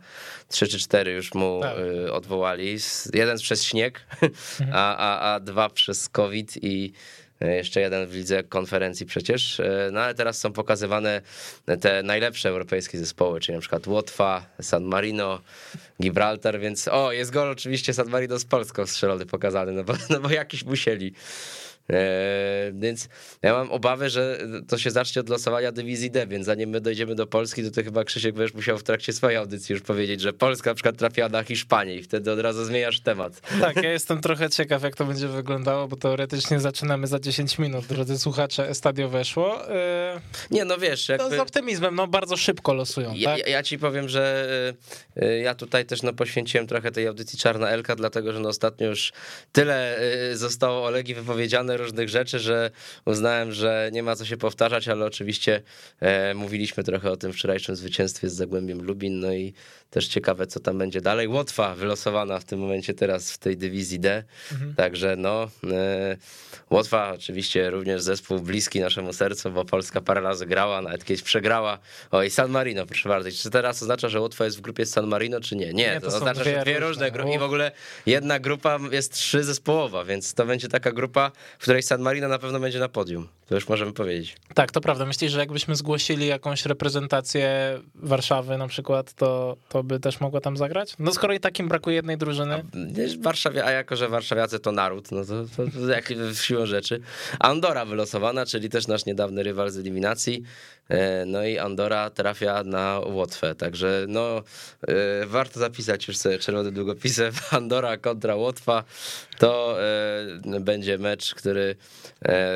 [0.49, 1.77] 3 czy 4 już mu tak.
[2.07, 2.77] E, odwołali.
[3.15, 4.07] Jeden przez śnieg,
[4.73, 6.93] a, a, a dwa przez COVID i
[7.41, 9.61] jeszcze jeden w lidze konferencji przecież.
[9.93, 11.23] No ale teraz są pokazywane
[11.81, 15.41] te najlepsze europejskie zespoły, czyli na przykład Łotwa, San Marino,
[16.03, 20.21] Gibraltar, więc o, jest gol oczywiście San Marino z Polską strzelony pokazany, no bo, no
[20.21, 21.13] bo jakiś musieli.
[21.93, 23.09] Eee, więc
[23.43, 27.15] ja mam obawę, że to się zacznie od losowania dywizji D, więc zanim my dojdziemy
[27.15, 30.33] do Polski, to ty chyba Krzysiek będziesz musiał w trakcie swojej audycji już powiedzieć, że
[30.33, 33.41] Polska na przykład trafiła na Hiszpanię i wtedy od razu zmieniasz temat.
[33.61, 37.87] Tak, ja jestem trochę ciekaw, jak to będzie wyglądało, bo teoretycznie zaczynamy za 10 minut,
[37.87, 39.71] drodzy słuchacze, Estadio weszło.
[39.71, 40.21] Eee,
[40.51, 41.31] Nie, no wiesz, jakby...
[41.31, 43.49] No z optymizmem, no bardzo szybko losują, ja, tak?
[43.49, 44.49] ja ci powiem, że
[45.17, 48.87] e, ja tutaj też no, poświęciłem trochę tej audycji Czarna Elka, dlatego, że no, ostatnio
[48.87, 49.13] już
[49.53, 52.71] tyle e, zostało Olegi wypowiedziane różnych rzeczy, że
[53.05, 55.63] uznałem, że nie ma co się powtarzać, ale oczywiście
[56.01, 59.55] e, mówiliśmy trochę o tym wczorajszym zwycięstwie z Zagłębiem Lubin, no i
[59.91, 61.29] też ciekawe, co tam będzie dalej.
[61.29, 64.75] Łotwa wylosowana w tym momencie teraz w tej dywizji D, mhm.
[64.75, 66.17] także no, e,
[66.71, 71.79] Łotwa oczywiście również zespół bliski naszemu sercu, bo Polska parę razy grała, nawet kiedyś przegrała.
[72.11, 73.31] O i San Marino, proszę bardzo.
[73.31, 75.67] Czy teraz oznacza, że Łotwa jest w grupie San Marino, czy nie?
[75.67, 77.73] Nie, nie to, to oznacza, że dwie różne grupy i w ogóle
[78.07, 82.39] jedna grupa jest trzy zespołowa, więc to będzie taka grupa, w której San Marino na
[82.39, 83.29] pewno będzie na podium.
[83.49, 84.37] To już możemy powiedzieć.
[84.55, 85.07] Tak, to prawda.
[85.07, 90.57] Myślisz, że jakbyśmy zgłosili jakąś reprezentację Warszawy na przykład, to, to by też mogła tam
[90.57, 90.95] zagrać?
[90.99, 92.55] No skoro i takim brakuje jednej drużyny.
[92.55, 92.63] A,
[93.23, 96.13] Warszawie, a jako, że warszawiacy to naród, no to, to, to jak
[96.47, 97.01] siłą rzeczy.
[97.39, 100.43] Andora wylosowana, czyli też nasz niedawny rywal z eliminacji.
[100.89, 104.43] E, no i Andora trafia na Łotwę, także no
[104.89, 107.33] e, warto zapisać już sobie czerwony długopisem.
[107.51, 108.85] Andora kontra Łotwa
[109.39, 111.77] to e, będzie mecz, który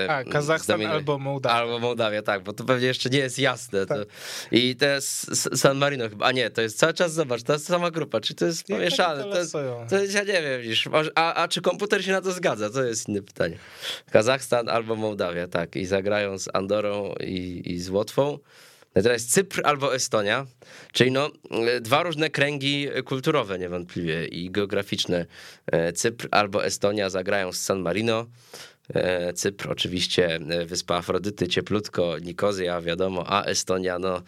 [0.08, 1.54] a, Kazachstan albo Mołdawia.
[1.54, 3.86] Albo Mołdawia, tak, bo to pewnie jeszcze nie jest jasne.
[3.86, 3.98] Tak.
[3.98, 4.04] To.
[4.52, 7.66] I to jest San Marino chyba, a nie, to jest cały czas, zobacz, to jest
[7.66, 9.22] sama grupa, czy to jest pomieszane?
[9.22, 9.52] To, jest,
[9.88, 12.70] to jest, ja nie wiem, a, a czy komputer się na to zgadza?
[12.70, 13.56] To jest inne pytanie.
[14.10, 18.21] Kazachstan albo Mołdawia, tak, i zagrają z Andorą i, i z Łotwą.
[18.94, 20.46] Teraz Cypr albo Estonia,
[20.92, 21.30] czyli no,
[21.80, 25.26] dwa różne kręgi kulturowe niewątpliwie i geograficzne.
[25.66, 28.26] E, Cypr albo Estonia zagrają z San Marino.
[28.94, 34.22] E, Cypr oczywiście, e, wyspa Afrodyty, cieplutko, Nikozja, wiadomo, a Estonia, no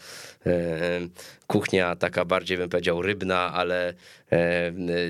[1.46, 3.94] kuchnia taka bardziej bym powiedział rybna, ale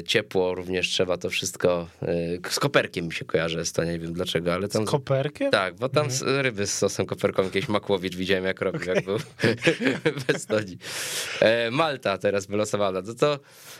[0.06, 1.88] ciepło również trzeba to wszystko,
[2.50, 4.86] z koperkiem mi się kojarzy Estonia, nie wiem dlaczego, ale tam...
[4.86, 5.50] Z koperkiem?
[5.50, 6.40] Tak, bo tam mhm.
[6.40, 8.94] ryby z sosem koperkowym, jakieś Makłowicz widziałem jak robił, okay.
[8.94, 9.18] jak był
[10.26, 10.78] w Estonii.
[11.70, 13.38] Malta teraz wylosowana, no to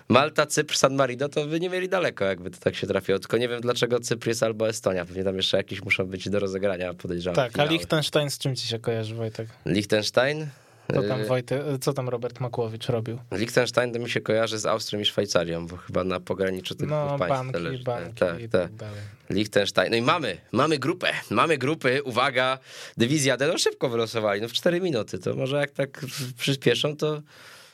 [0.09, 3.37] Malta, Cypr, San Marino, to by nie mieli daleko, jakby to tak się trafiło, tylko
[3.37, 6.95] nie wiem dlaczego Cypr jest albo Estonia, pewnie tam jeszcze jakieś muszą być do rozegrania,
[6.95, 7.37] podejrzewam.
[7.37, 7.71] Tak, finały.
[7.71, 9.49] a Liechtenstein z czym ci się kojarzy, Wojtek?
[9.67, 10.47] Liechtenstein?
[10.93, 13.19] Co tam, y, Wojtek, co tam Robert Makłowicz robił?
[13.33, 17.17] Liechtenstein to mi się kojarzy z Austrią i Szwajcarią, bo chyba na pograniczu tych no,
[17.19, 17.39] państw.
[17.39, 17.85] Banki, leży.
[17.85, 18.75] banki tak, tak, tak.
[18.75, 19.01] dalej.
[19.31, 19.91] Liechtenstein.
[19.91, 22.59] No i mamy, mamy grupę, mamy grupy, uwaga,
[22.97, 26.01] dywizja D, no szybko wylosowali, no w 4 minuty, to może jak tak
[26.39, 27.23] przyspieszą, to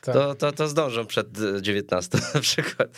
[0.00, 0.14] tak.
[0.14, 1.28] to, to, to zdążą przed
[1.60, 2.88] 19 na przykład.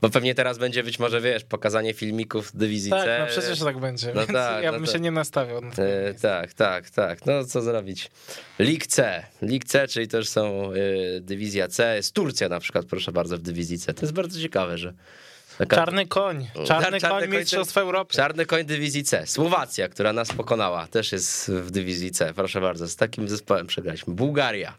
[0.00, 3.18] Bo pewnie teraz będzie być może, wiesz, pokazanie filmików dywizji tak, C.
[3.20, 5.60] no przecież tak będzie, no tak, ja no bym się nie nastawiał.
[5.60, 7.26] Na e, tak, tak, tak.
[7.26, 8.10] No co zrobić?
[8.58, 9.22] League C.
[9.42, 11.96] League C, czyli też są y, dywizja C.
[11.96, 13.94] Jest Turcja na przykład, proszę bardzo, w dywizji C.
[13.94, 14.92] To jest bardzo ciekawe, że
[15.58, 15.76] Taka...
[15.76, 18.14] Czarny koń, czarny, czarny koń Mistrzostw Europy.
[18.14, 19.26] Czarny koń dywizji C.
[19.26, 22.34] Słowacja, która nas pokonała, też jest w dywizji C.
[22.34, 24.14] Proszę bardzo, z takim zespołem przegraliśmy.
[24.14, 24.74] Bułgaria.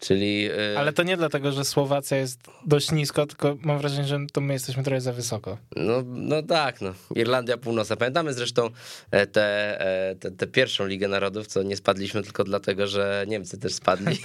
[0.00, 0.78] Czyli, yy...
[0.78, 4.52] Ale to nie dlatego, że Słowacja jest dość nisko, tylko mam wrażenie, że to my
[4.52, 5.58] jesteśmy trochę za wysoko.
[5.76, 6.94] No, no tak, no.
[7.14, 7.96] Irlandia Północna.
[7.96, 8.70] Pamiętamy zresztą
[9.10, 13.58] e, tę te, te, te, pierwszą Ligę Narodów, co nie spadliśmy tylko dlatego, że Niemcy
[13.58, 14.18] też spadli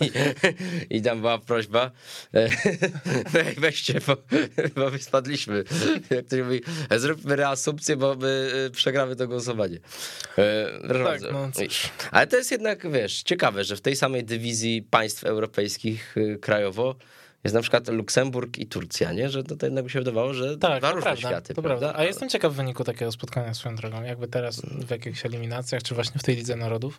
[0.89, 1.91] i tam była prośba
[2.33, 2.49] e,
[3.61, 4.17] weźcie, bo,
[4.75, 5.63] bo my spadliśmy.
[6.09, 6.61] Jak to mówi,
[6.97, 9.79] zróbmy reasumpcję, bo my przegramy to głosowanie.
[10.87, 11.51] Proszę tak, no,
[12.11, 16.37] Ale to jest jednak, wiesz, ciekawe, że w tej samej dywizji państw europejskich europejskich y,
[16.39, 16.95] krajowo
[17.43, 19.29] jest na przykład Luksemburg i Turcja, nie?
[19.29, 21.53] Że to, to jednak by się wydawało, że Tak, dwa różne prawda, światy.
[21.53, 21.93] to prawda.
[21.95, 26.19] A jestem ciekaw wyniku takiego spotkania swoją drogą, jakby teraz w jakichś eliminacjach, czy właśnie
[26.19, 26.97] w tej Lidze Narodów.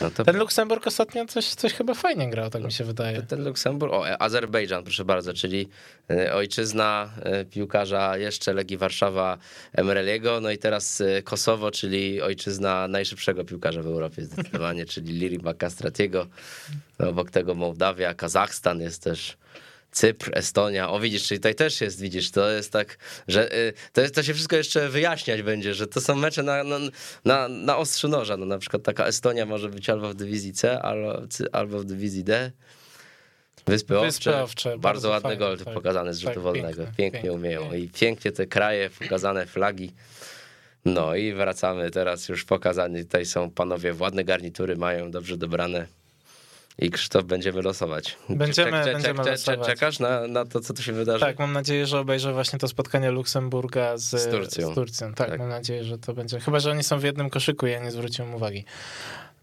[0.00, 3.22] No to Ten Luksemburg ostatnio coś, coś chyba fajnie grał, tak mi się wydaje.
[3.22, 5.68] ten Luksemburg, o, Azerbejdżan, proszę bardzo, czyli
[6.10, 9.38] e, ojczyzna e, piłkarza jeszcze Legii Warszawa
[9.72, 15.38] Emreliego, no i teraz e, Kosowo, czyli ojczyzna najszybszego piłkarza w Europie zdecydowanie, czyli Liri
[15.38, 16.26] Makastratiego.
[16.98, 19.36] No, obok tego Mołdawia, Kazachstan jest też.
[19.92, 20.90] Cypr, Estonia.
[20.90, 24.22] O widzisz, czyli tutaj też jest, widzisz, to jest tak, że y, to, jest, to
[24.22, 26.78] się wszystko jeszcze wyjaśniać będzie, że to są mecze na, na,
[27.24, 28.36] na, na ostrzu noża.
[28.36, 31.22] No, na przykład taka Estonia może być albo w dywizji C, albo,
[31.52, 32.50] albo w dywizji D.
[33.66, 35.74] Wyspy Owcze, Wyspy Owcze, bardzo, bardzo ładny fajne, gol tak.
[35.74, 36.68] pokazany z rzutu Tak, wolnego.
[36.68, 37.32] piękne, Pięknie piękne.
[37.32, 39.92] umieją i pięknie te kraje, pokazane flagi.
[40.84, 43.04] No i wracamy teraz już pokazani.
[43.04, 45.86] Tutaj są panowie, ładne garnitury mają, dobrze dobrane.
[46.78, 48.16] I Krzysztof będziemy losować.
[48.28, 49.66] Będziemy- Czek- czek- będziemy czek- losować.
[49.68, 51.20] Czekasz na, na to, co tu się wydarzy?
[51.20, 54.72] Tak, mam nadzieję, że obejrzę właśnie to spotkanie Luksemburga z, Z Turcją.
[54.72, 55.14] Z Turcją.
[55.14, 55.38] Tak, Tak.
[55.38, 56.40] mam nadzieję, że to będzie.
[56.40, 58.64] Chyba, że oni są w jednym koszyku, ja nie zwróciłem uwagi.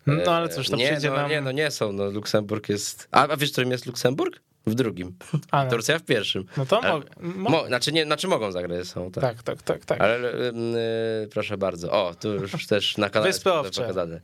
[0.07, 1.29] No ale cóż, to E, nie, przyjdzie no, nam...
[1.29, 1.91] Nie, no nie są.
[1.91, 3.07] No, Luksemburg jest.
[3.11, 4.39] A, a wiesz, którym jest Luksemburg?
[4.67, 5.15] W drugim.
[5.51, 5.69] A, no.
[5.71, 6.45] Turcja w pierwszym.
[6.57, 7.07] No to Ale- mogę.
[7.19, 9.11] Mo- Mo, znaczy, nie, znaczy mogą zagrać, są.
[9.11, 9.23] Tak.
[9.23, 10.01] tak, tak, tak, tak.
[10.01, 11.91] Ale ym, y, proszę bardzo.
[11.91, 13.81] O, tu już też na kanale Wyspy Owcze.
[13.81, 14.21] pokazane.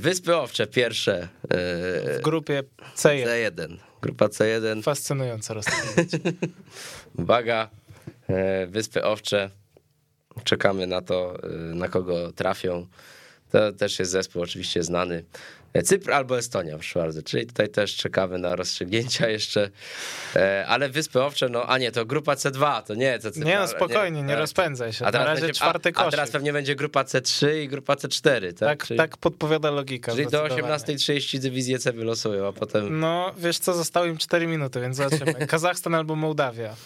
[0.00, 1.18] Wyspy Owcze pierwsze.
[1.22, 2.62] e, W grupie
[2.96, 3.24] C1.
[3.26, 3.76] C1.
[4.02, 4.82] Grupa C1.
[4.82, 6.08] Fascynujące rozstawienie.
[7.18, 7.70] Uwaga.
[8.28, 9.50] e, Wyspy Owcze.
[10.44, 12.86] Czekamy na to, e, na kogo trafią.
[13.50, 15.24] To też jest zespół oczywiście znany.
[15.82, 17.22] Cypr albo Estonia, proszę bardzo.
[17.22, 19.70] Czyli tutaj też czekamy na rozstrzygnięcia jeszcze.
[20.36, 23.44] E, Ale Wyspy Owcze, no a nie, to grupa C2, to nie, to C2.
[23.44, 24.38] Nie no, spokojnie, nie tak.
[24.38, 25.06] rozpędzaj się.
[25.06, 26.10] A teraz, będzie, czwarty a, a koszyk.
[26.10, 28.76] teraz pewnie będzie grupa C3 i grupa C4, tak?
[28.76, 30.12] Tak, Czyli, tak podpowiada logika.
[30.12, 30.76] czyli do zdecydowanie.
[30.76, 33.00] 18.30 dywizję C wylosują, a potem...
[33.00, 35.34] No, wiesz co, zostały im 4 minuty, więc zobaczymy.
[35.46, 36.76] Kazachstan albo Mołdawia.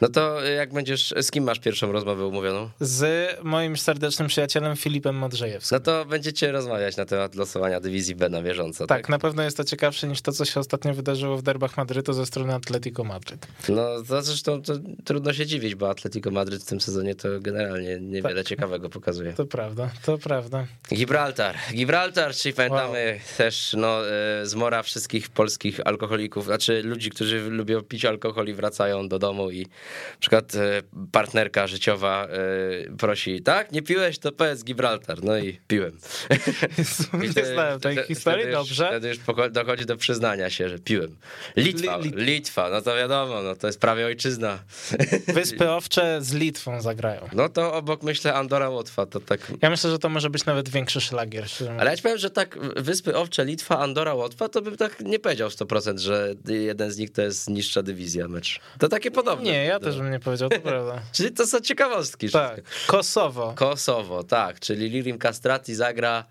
[0.00, 2.70] No to y, jak będziesz, z kim masz pierwszą rozmowę umówioną?
[2.80, 5.76] Z moim serdecznym przyjacielem Filipem Modrzejewskim.
[5.76, 8.98] No to będziecie rozmawiać na temat losowania dywizji B na bieżąco, tak?
[8.98, 12.12] Tak, na pewno jest to ciekawsze niż to, co się ostatnio wydarzyło w derbach Madrytu
[12.12, 13.46] ze strony Atletico Madryt.
[13.68, 14.72] No to zresztą to
[15.04, 18.46] trudno się dziwić, bo Atletico Madryt w tym sezonie to generalnie niewiele Tak.
[18.46, 19.32] ciekawego pokazuje.
[19.32, 20.66] To prawda, to prawda.
[20.94, 21.56] Gibraltar.
[21.72, 28.04] Gibraltar, czyli pamiętamy też no, e, zmora wszystkich polskich alkoholików, znaczy ludzi, którzy lubią pić
[28.04, 30.82] alkohol i wracają do domu i na przykład e,
[31.12, 35.24] partnerka życiowa e, prosi, tak, nie piłeś, to powiedz Gibraltar.
[35.24, 35.92] No i piłem.
[37.36, 38.86] Nie znałem tej historii, wtedy już- dobrze.
[38.88, 39.18] Wtedy już
[39.52, 41.16] dochodzi do przyznania się, że piłem.
[41.56, 44.58] Litwa, Li- Lit- Litwa, no to wiadomo, no to jest prawie ojczyzna.
[45.34, 47.28] Wyspy Owcze z Litwą zagrają.
[47.32, 50.68] No to obok myślę Andora Łotwa, to tak Ja myślę, że to może być nawet
[50.68, 51.44] większy szlagier.
[51.80, 55.18] Ale ja ci powiem, że tak Wyspy Owcze, Litwa, Andora, Łotwa, to bym tak nie
[55.18, 58.60] powiedział 100%, że jeden z nich to jest niższa dywizja mecz.
[58.78, 59.44] To takie podobne.
[59.44, 59.80] Nie, ja No.
[59.80, 61.00] też bym nie powiedział, to prawda.
[61.16, 62.30] Czyli to są ciekawostki.
[62.30, 63.52] Tak, Kosowo.
[63.56, 66.24] Kosowo, tak, czyli Lirim Castrati zagra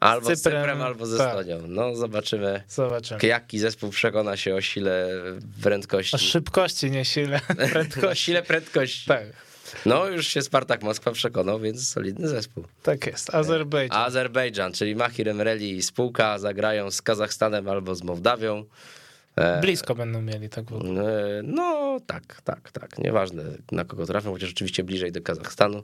[0.00, 1.28] albo z Cyprem, Cyprem, albo ze tak.
[1.28, 1.58] Estonią.
[1.68, 3.20] No zobaczymy, Zobaczymy.
[3.22, 5.08] jaki zespół przekona się o sile
[5.62, 6.16] prędkości.
[6.16, 7.40] O szybkości, nie sile.
[7.50, 8.24] o Prędkości.
[8.24, 9.08] sile prędkości.
[9.08, 9.24] Tak,
[9.86, 12.64] No już się Spartak Moskwa przekonał, więc solidny zespół.
[12.82, 13.34] tak jest.
[13.34, 13.98] Azerbejdżan.
[14.02, 18.64] Azerbejdżan, czyli Mahir Emreli i spółka zagrają z Kazachstanem albo z Mołdawią.
[19.36, 21.02] E, Blisko będą mieli, tak w ogóle.
[21.02, 22.98] e, No tak, tak, tak.
[22.98, 23.42] Nieważne
[23.72, 25.82] na kogo trafią, chociaż oczywiście bliżej do Kazachstanu,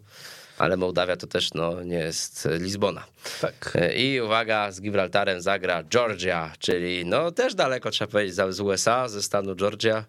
[0.58, 3.04] ale Mołdawia to też no, nie jest Lizbona.
[3.40, 3.72] Tak.
[3.74, 9.08] E, I uwaga, z Gibraltarem zagra Georgia, czyli no też daleko trzeba powiedzieć z USA,
[9.08, 10.04] ze stanu Georgia.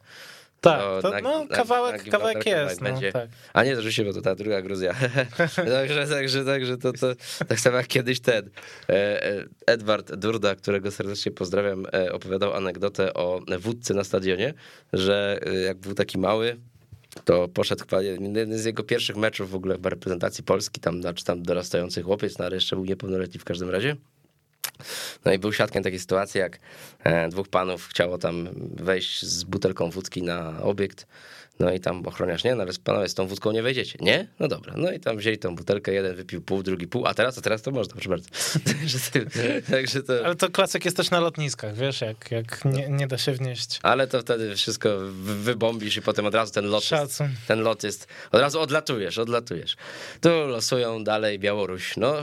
[0.62, 2.82] Tak, To to, na- no na- kawałek, na kawałek jest.
[2.82, 3.30] No, tak.
[3.54, 4.96] A nie, to rzeczywiście, bo to ta druga Gruzja.
[5.56, 7.08] także, także, także to, to
[7.48, 8.50] tak samo jak kiedyś ten
[8.90, 14.54] e, e, Edward Durda, którego serdecznie pozdrawiam, e, opowiadał anegdotę o wódcy na stadionie,
[14.94, 16.58] że e, jak był taki mały,
[17.26, 21.24] to poszedł chyba jeden z jego pierwszych meczów w ogóle w reprezentacji Polski, tam, znaczy
[21.24, 23.96] tam dorastający chłopiec, no ale jeszcze był niepełnoletni w każdym razie.
[25.26, 26.60] No i był świadkiem takiej sytuacji, jak
[27.04, 31.08] e, dwóch panów chciało tam wejść z butelką wódki na obiekt.
[31.60, 33.98] No i tam ochroniarz, nie, no ale panowie z tą wódką nie wejdziecie.
[34.02, 34.28] Nie?
[34.40, 34.74] No dobra.
[34.78, 37.62] No i tam wzięli tą butelkę, jeden wypił pół, drugi pół, a teraz, a teraz
[37.62, 38.30] to można, proszę bardzo.
[39.72, 40.26] Także to-.
[40.26, 43.80] Ale to klasyk jest też na lotniskach, wiesz, jak, jak nie, nie da się wnieść.
[43.84, 47.28] Ale to wtedy wszystko wy- wybombisz i potem od razu ten lot jest, Szacun.
[47.48, 49.76] ten lot jest, od razu odlatujesz, odlatujesz.
[50.22, 52.14] Tu losują dalej Białoruś, no.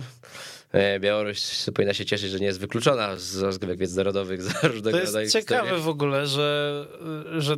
[0.73, 1.41] e, Białoruś
[1.75, 5.61] powinna się cieszyć, że nie jest wykluczona z rozgrywek międzynarodowych za różnego To jest ciekawe
[5.63, 5.83] historie.
[5.85, 6.87] w ogóle, że,
[7.39, 7.57] że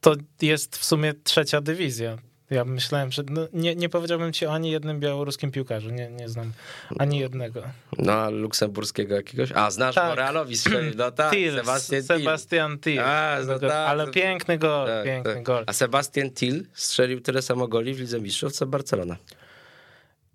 [0.00, 2.18] to jest w sumie trzecia dywizja.
[2.50, 5.90] Ja myślałem, że no, nie, nie powiedziałbym ci o ani jednym białoruskim piłkarzu.
[5.90, 6.52] Nie, nie znam
[6.98, 7.62] ani jednego.
[7.98, 9.52] No, a luksemburskiego jakiegoś?
[9.52, 10.08] A, znasz, Tak.
[10.10, 12.18] bo Realowi strzelił, no tak, Till, Sebastian Till.
[12.18, 13.00] Sebastian Till.
[13.00, 15.42] A, no tak, Ale to- piękny gol, Tak, piękny tak.
[15.42, 15.64] gol.
[15.66, 19.16] A Sebastian Till strzelił tyle samo goli w Lidze Mistrzów, co Barcelona.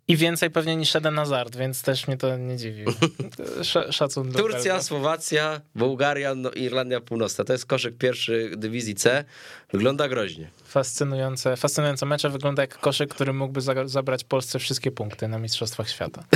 [0.07, 2.85] I więcej pewnie niż Eden Hazard, więc też mnie to nie dziwi.
[3.59, 4.81] Sz, szacun do Turcja, Belga.
[4.83, 7.43] Słowacja, Bułgaria, no, Irlandia Północna.
[7.43, 9.25] To jest koszyk pierwszy dywizji C.
[9.73, 10.47] Wygląda groźnie.
[10.63, 12.29] Fascynujące, fascynujące mecze.
[12.29, 16.23] Wygląda jak koszyk, który mógłby za- zabrać Polsce wszystkie punkty na Mistrzostwach Świata.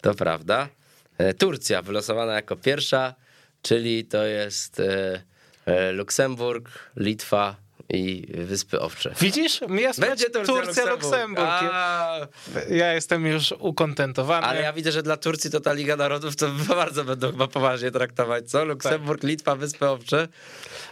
[0.00, 0.68] To prawda.
[1.18, 3.14] E, Turcja wylosowana jako pierwsza,
[3.62, 5.22] czyli to jest e,
[5.66, 7.56] e, Luksemburg, Litwa
[7.88, 9.14] i Wyspy Owcze.
[9.20, 9.60] Widzisz?
[9.68, 11.48] Mnie Będzie Turcja, Turcja, Luksemburg.
[11.50, 12.18] A,
[12.70, 14.46] Ja jestem już ukontentowany.
[14.46, 17.90] ale ja widzę, że dla Turcji to ta Liga Narodów to bardzo będą chyba poważnie
[17.90, 18.64] traktować, co?
[18.64, 20.28] Luksemburg, Litwa, Wyspy Owcze.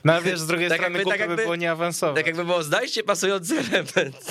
[0.04, 2.16] No wiesz, z drugiej Tak strony jakby- tak by jakby- było nie awansować.
[2.16, 4.30] Tak jakby było znajście pasujący element.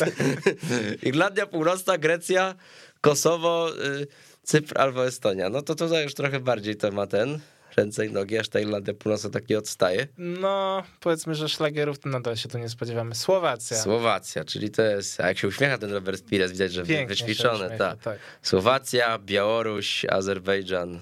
[1.03, 2.55] Irlandia Północna, Grecja,
[3.01, 3.69] Kosowo,
[4.01, 4.07] y,
[4.43, 5.49] Cypr albo Estonia.
[5.49, 7.39] No to tutaj już trochę bardziej to ma ten
[7.77, 10.07] ręce i nogi, aż ta Irlandia Północna tak nie odstaje.
[10.17, 13.15] No, powiedzmy, że szlagierów to nadal się tu nie spodziewamy.
[13.15, 13.77] Słowacja.
[13.77, 17.65] Słowacja, czyli to jest, a jak się uśmiecha ten Robert Pires, widać, że Pięknie wyćwiczony,
[17.65, 17.99] uśmiecha, tak.
[17.99, 18.19] tak.
[18.41, 20.99] Słowacja, Białoruś, Azerbejdżan,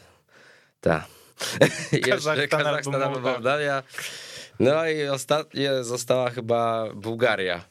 [0.82, 1.04] tak.
[1.92, 3.84] Jeszcze Kazachstan Kazachstan albo Mołdawia.
[4.60, 7.66] No i ostatnie została chyba Bułgaria.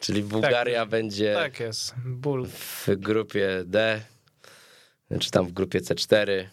[0.00, 1.94] Czyli Bułgaria będzie Tak jest.
[2.04, 2.46] Ból.
[2.46, 4.00] w grupie D,
[5.20, 6.46] czy tam w grupie C4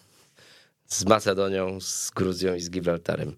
[0.88, 3.36] z Macedonią, z Gruzją i z Gibraltarem.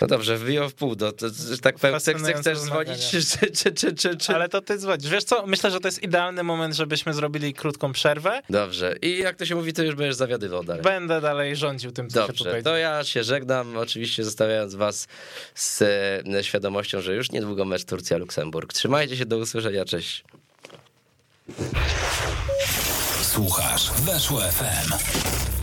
[0.00, 0.96] No dobrze, wyjął w pół.
[0.96, 4.34] To, to, że tak powiem, chcesz, chcesz dzwonić, czy, czy, czy, czy, czy.
[4.34, 5.08] Ale to ty dzwonisz.
[5.08, 8.42] Wiesz co, myślę, że to jest idealny moment, żebyśmy zrobili krótką przerwę.
[8.50, 8.96] Dobrze.
[9.02, 10.82] I jak to się mówi, to już będziesz zawiadywał dalej.
[10.82, 15.06] Będę dalej rządził tym, co się Dobrze, tutaj to ja się żegnam, oczywiście zostawiając was
[15.54, 15.82] z
[16.36, 18.72] e, świadomością, że już niedługo mecz Turcja-Luksemburg.
[18.72, 20.24] Trzymajcie się, do usłyszenia, cześć.
[23.22, 25.53] Słuchasz Weszło FM.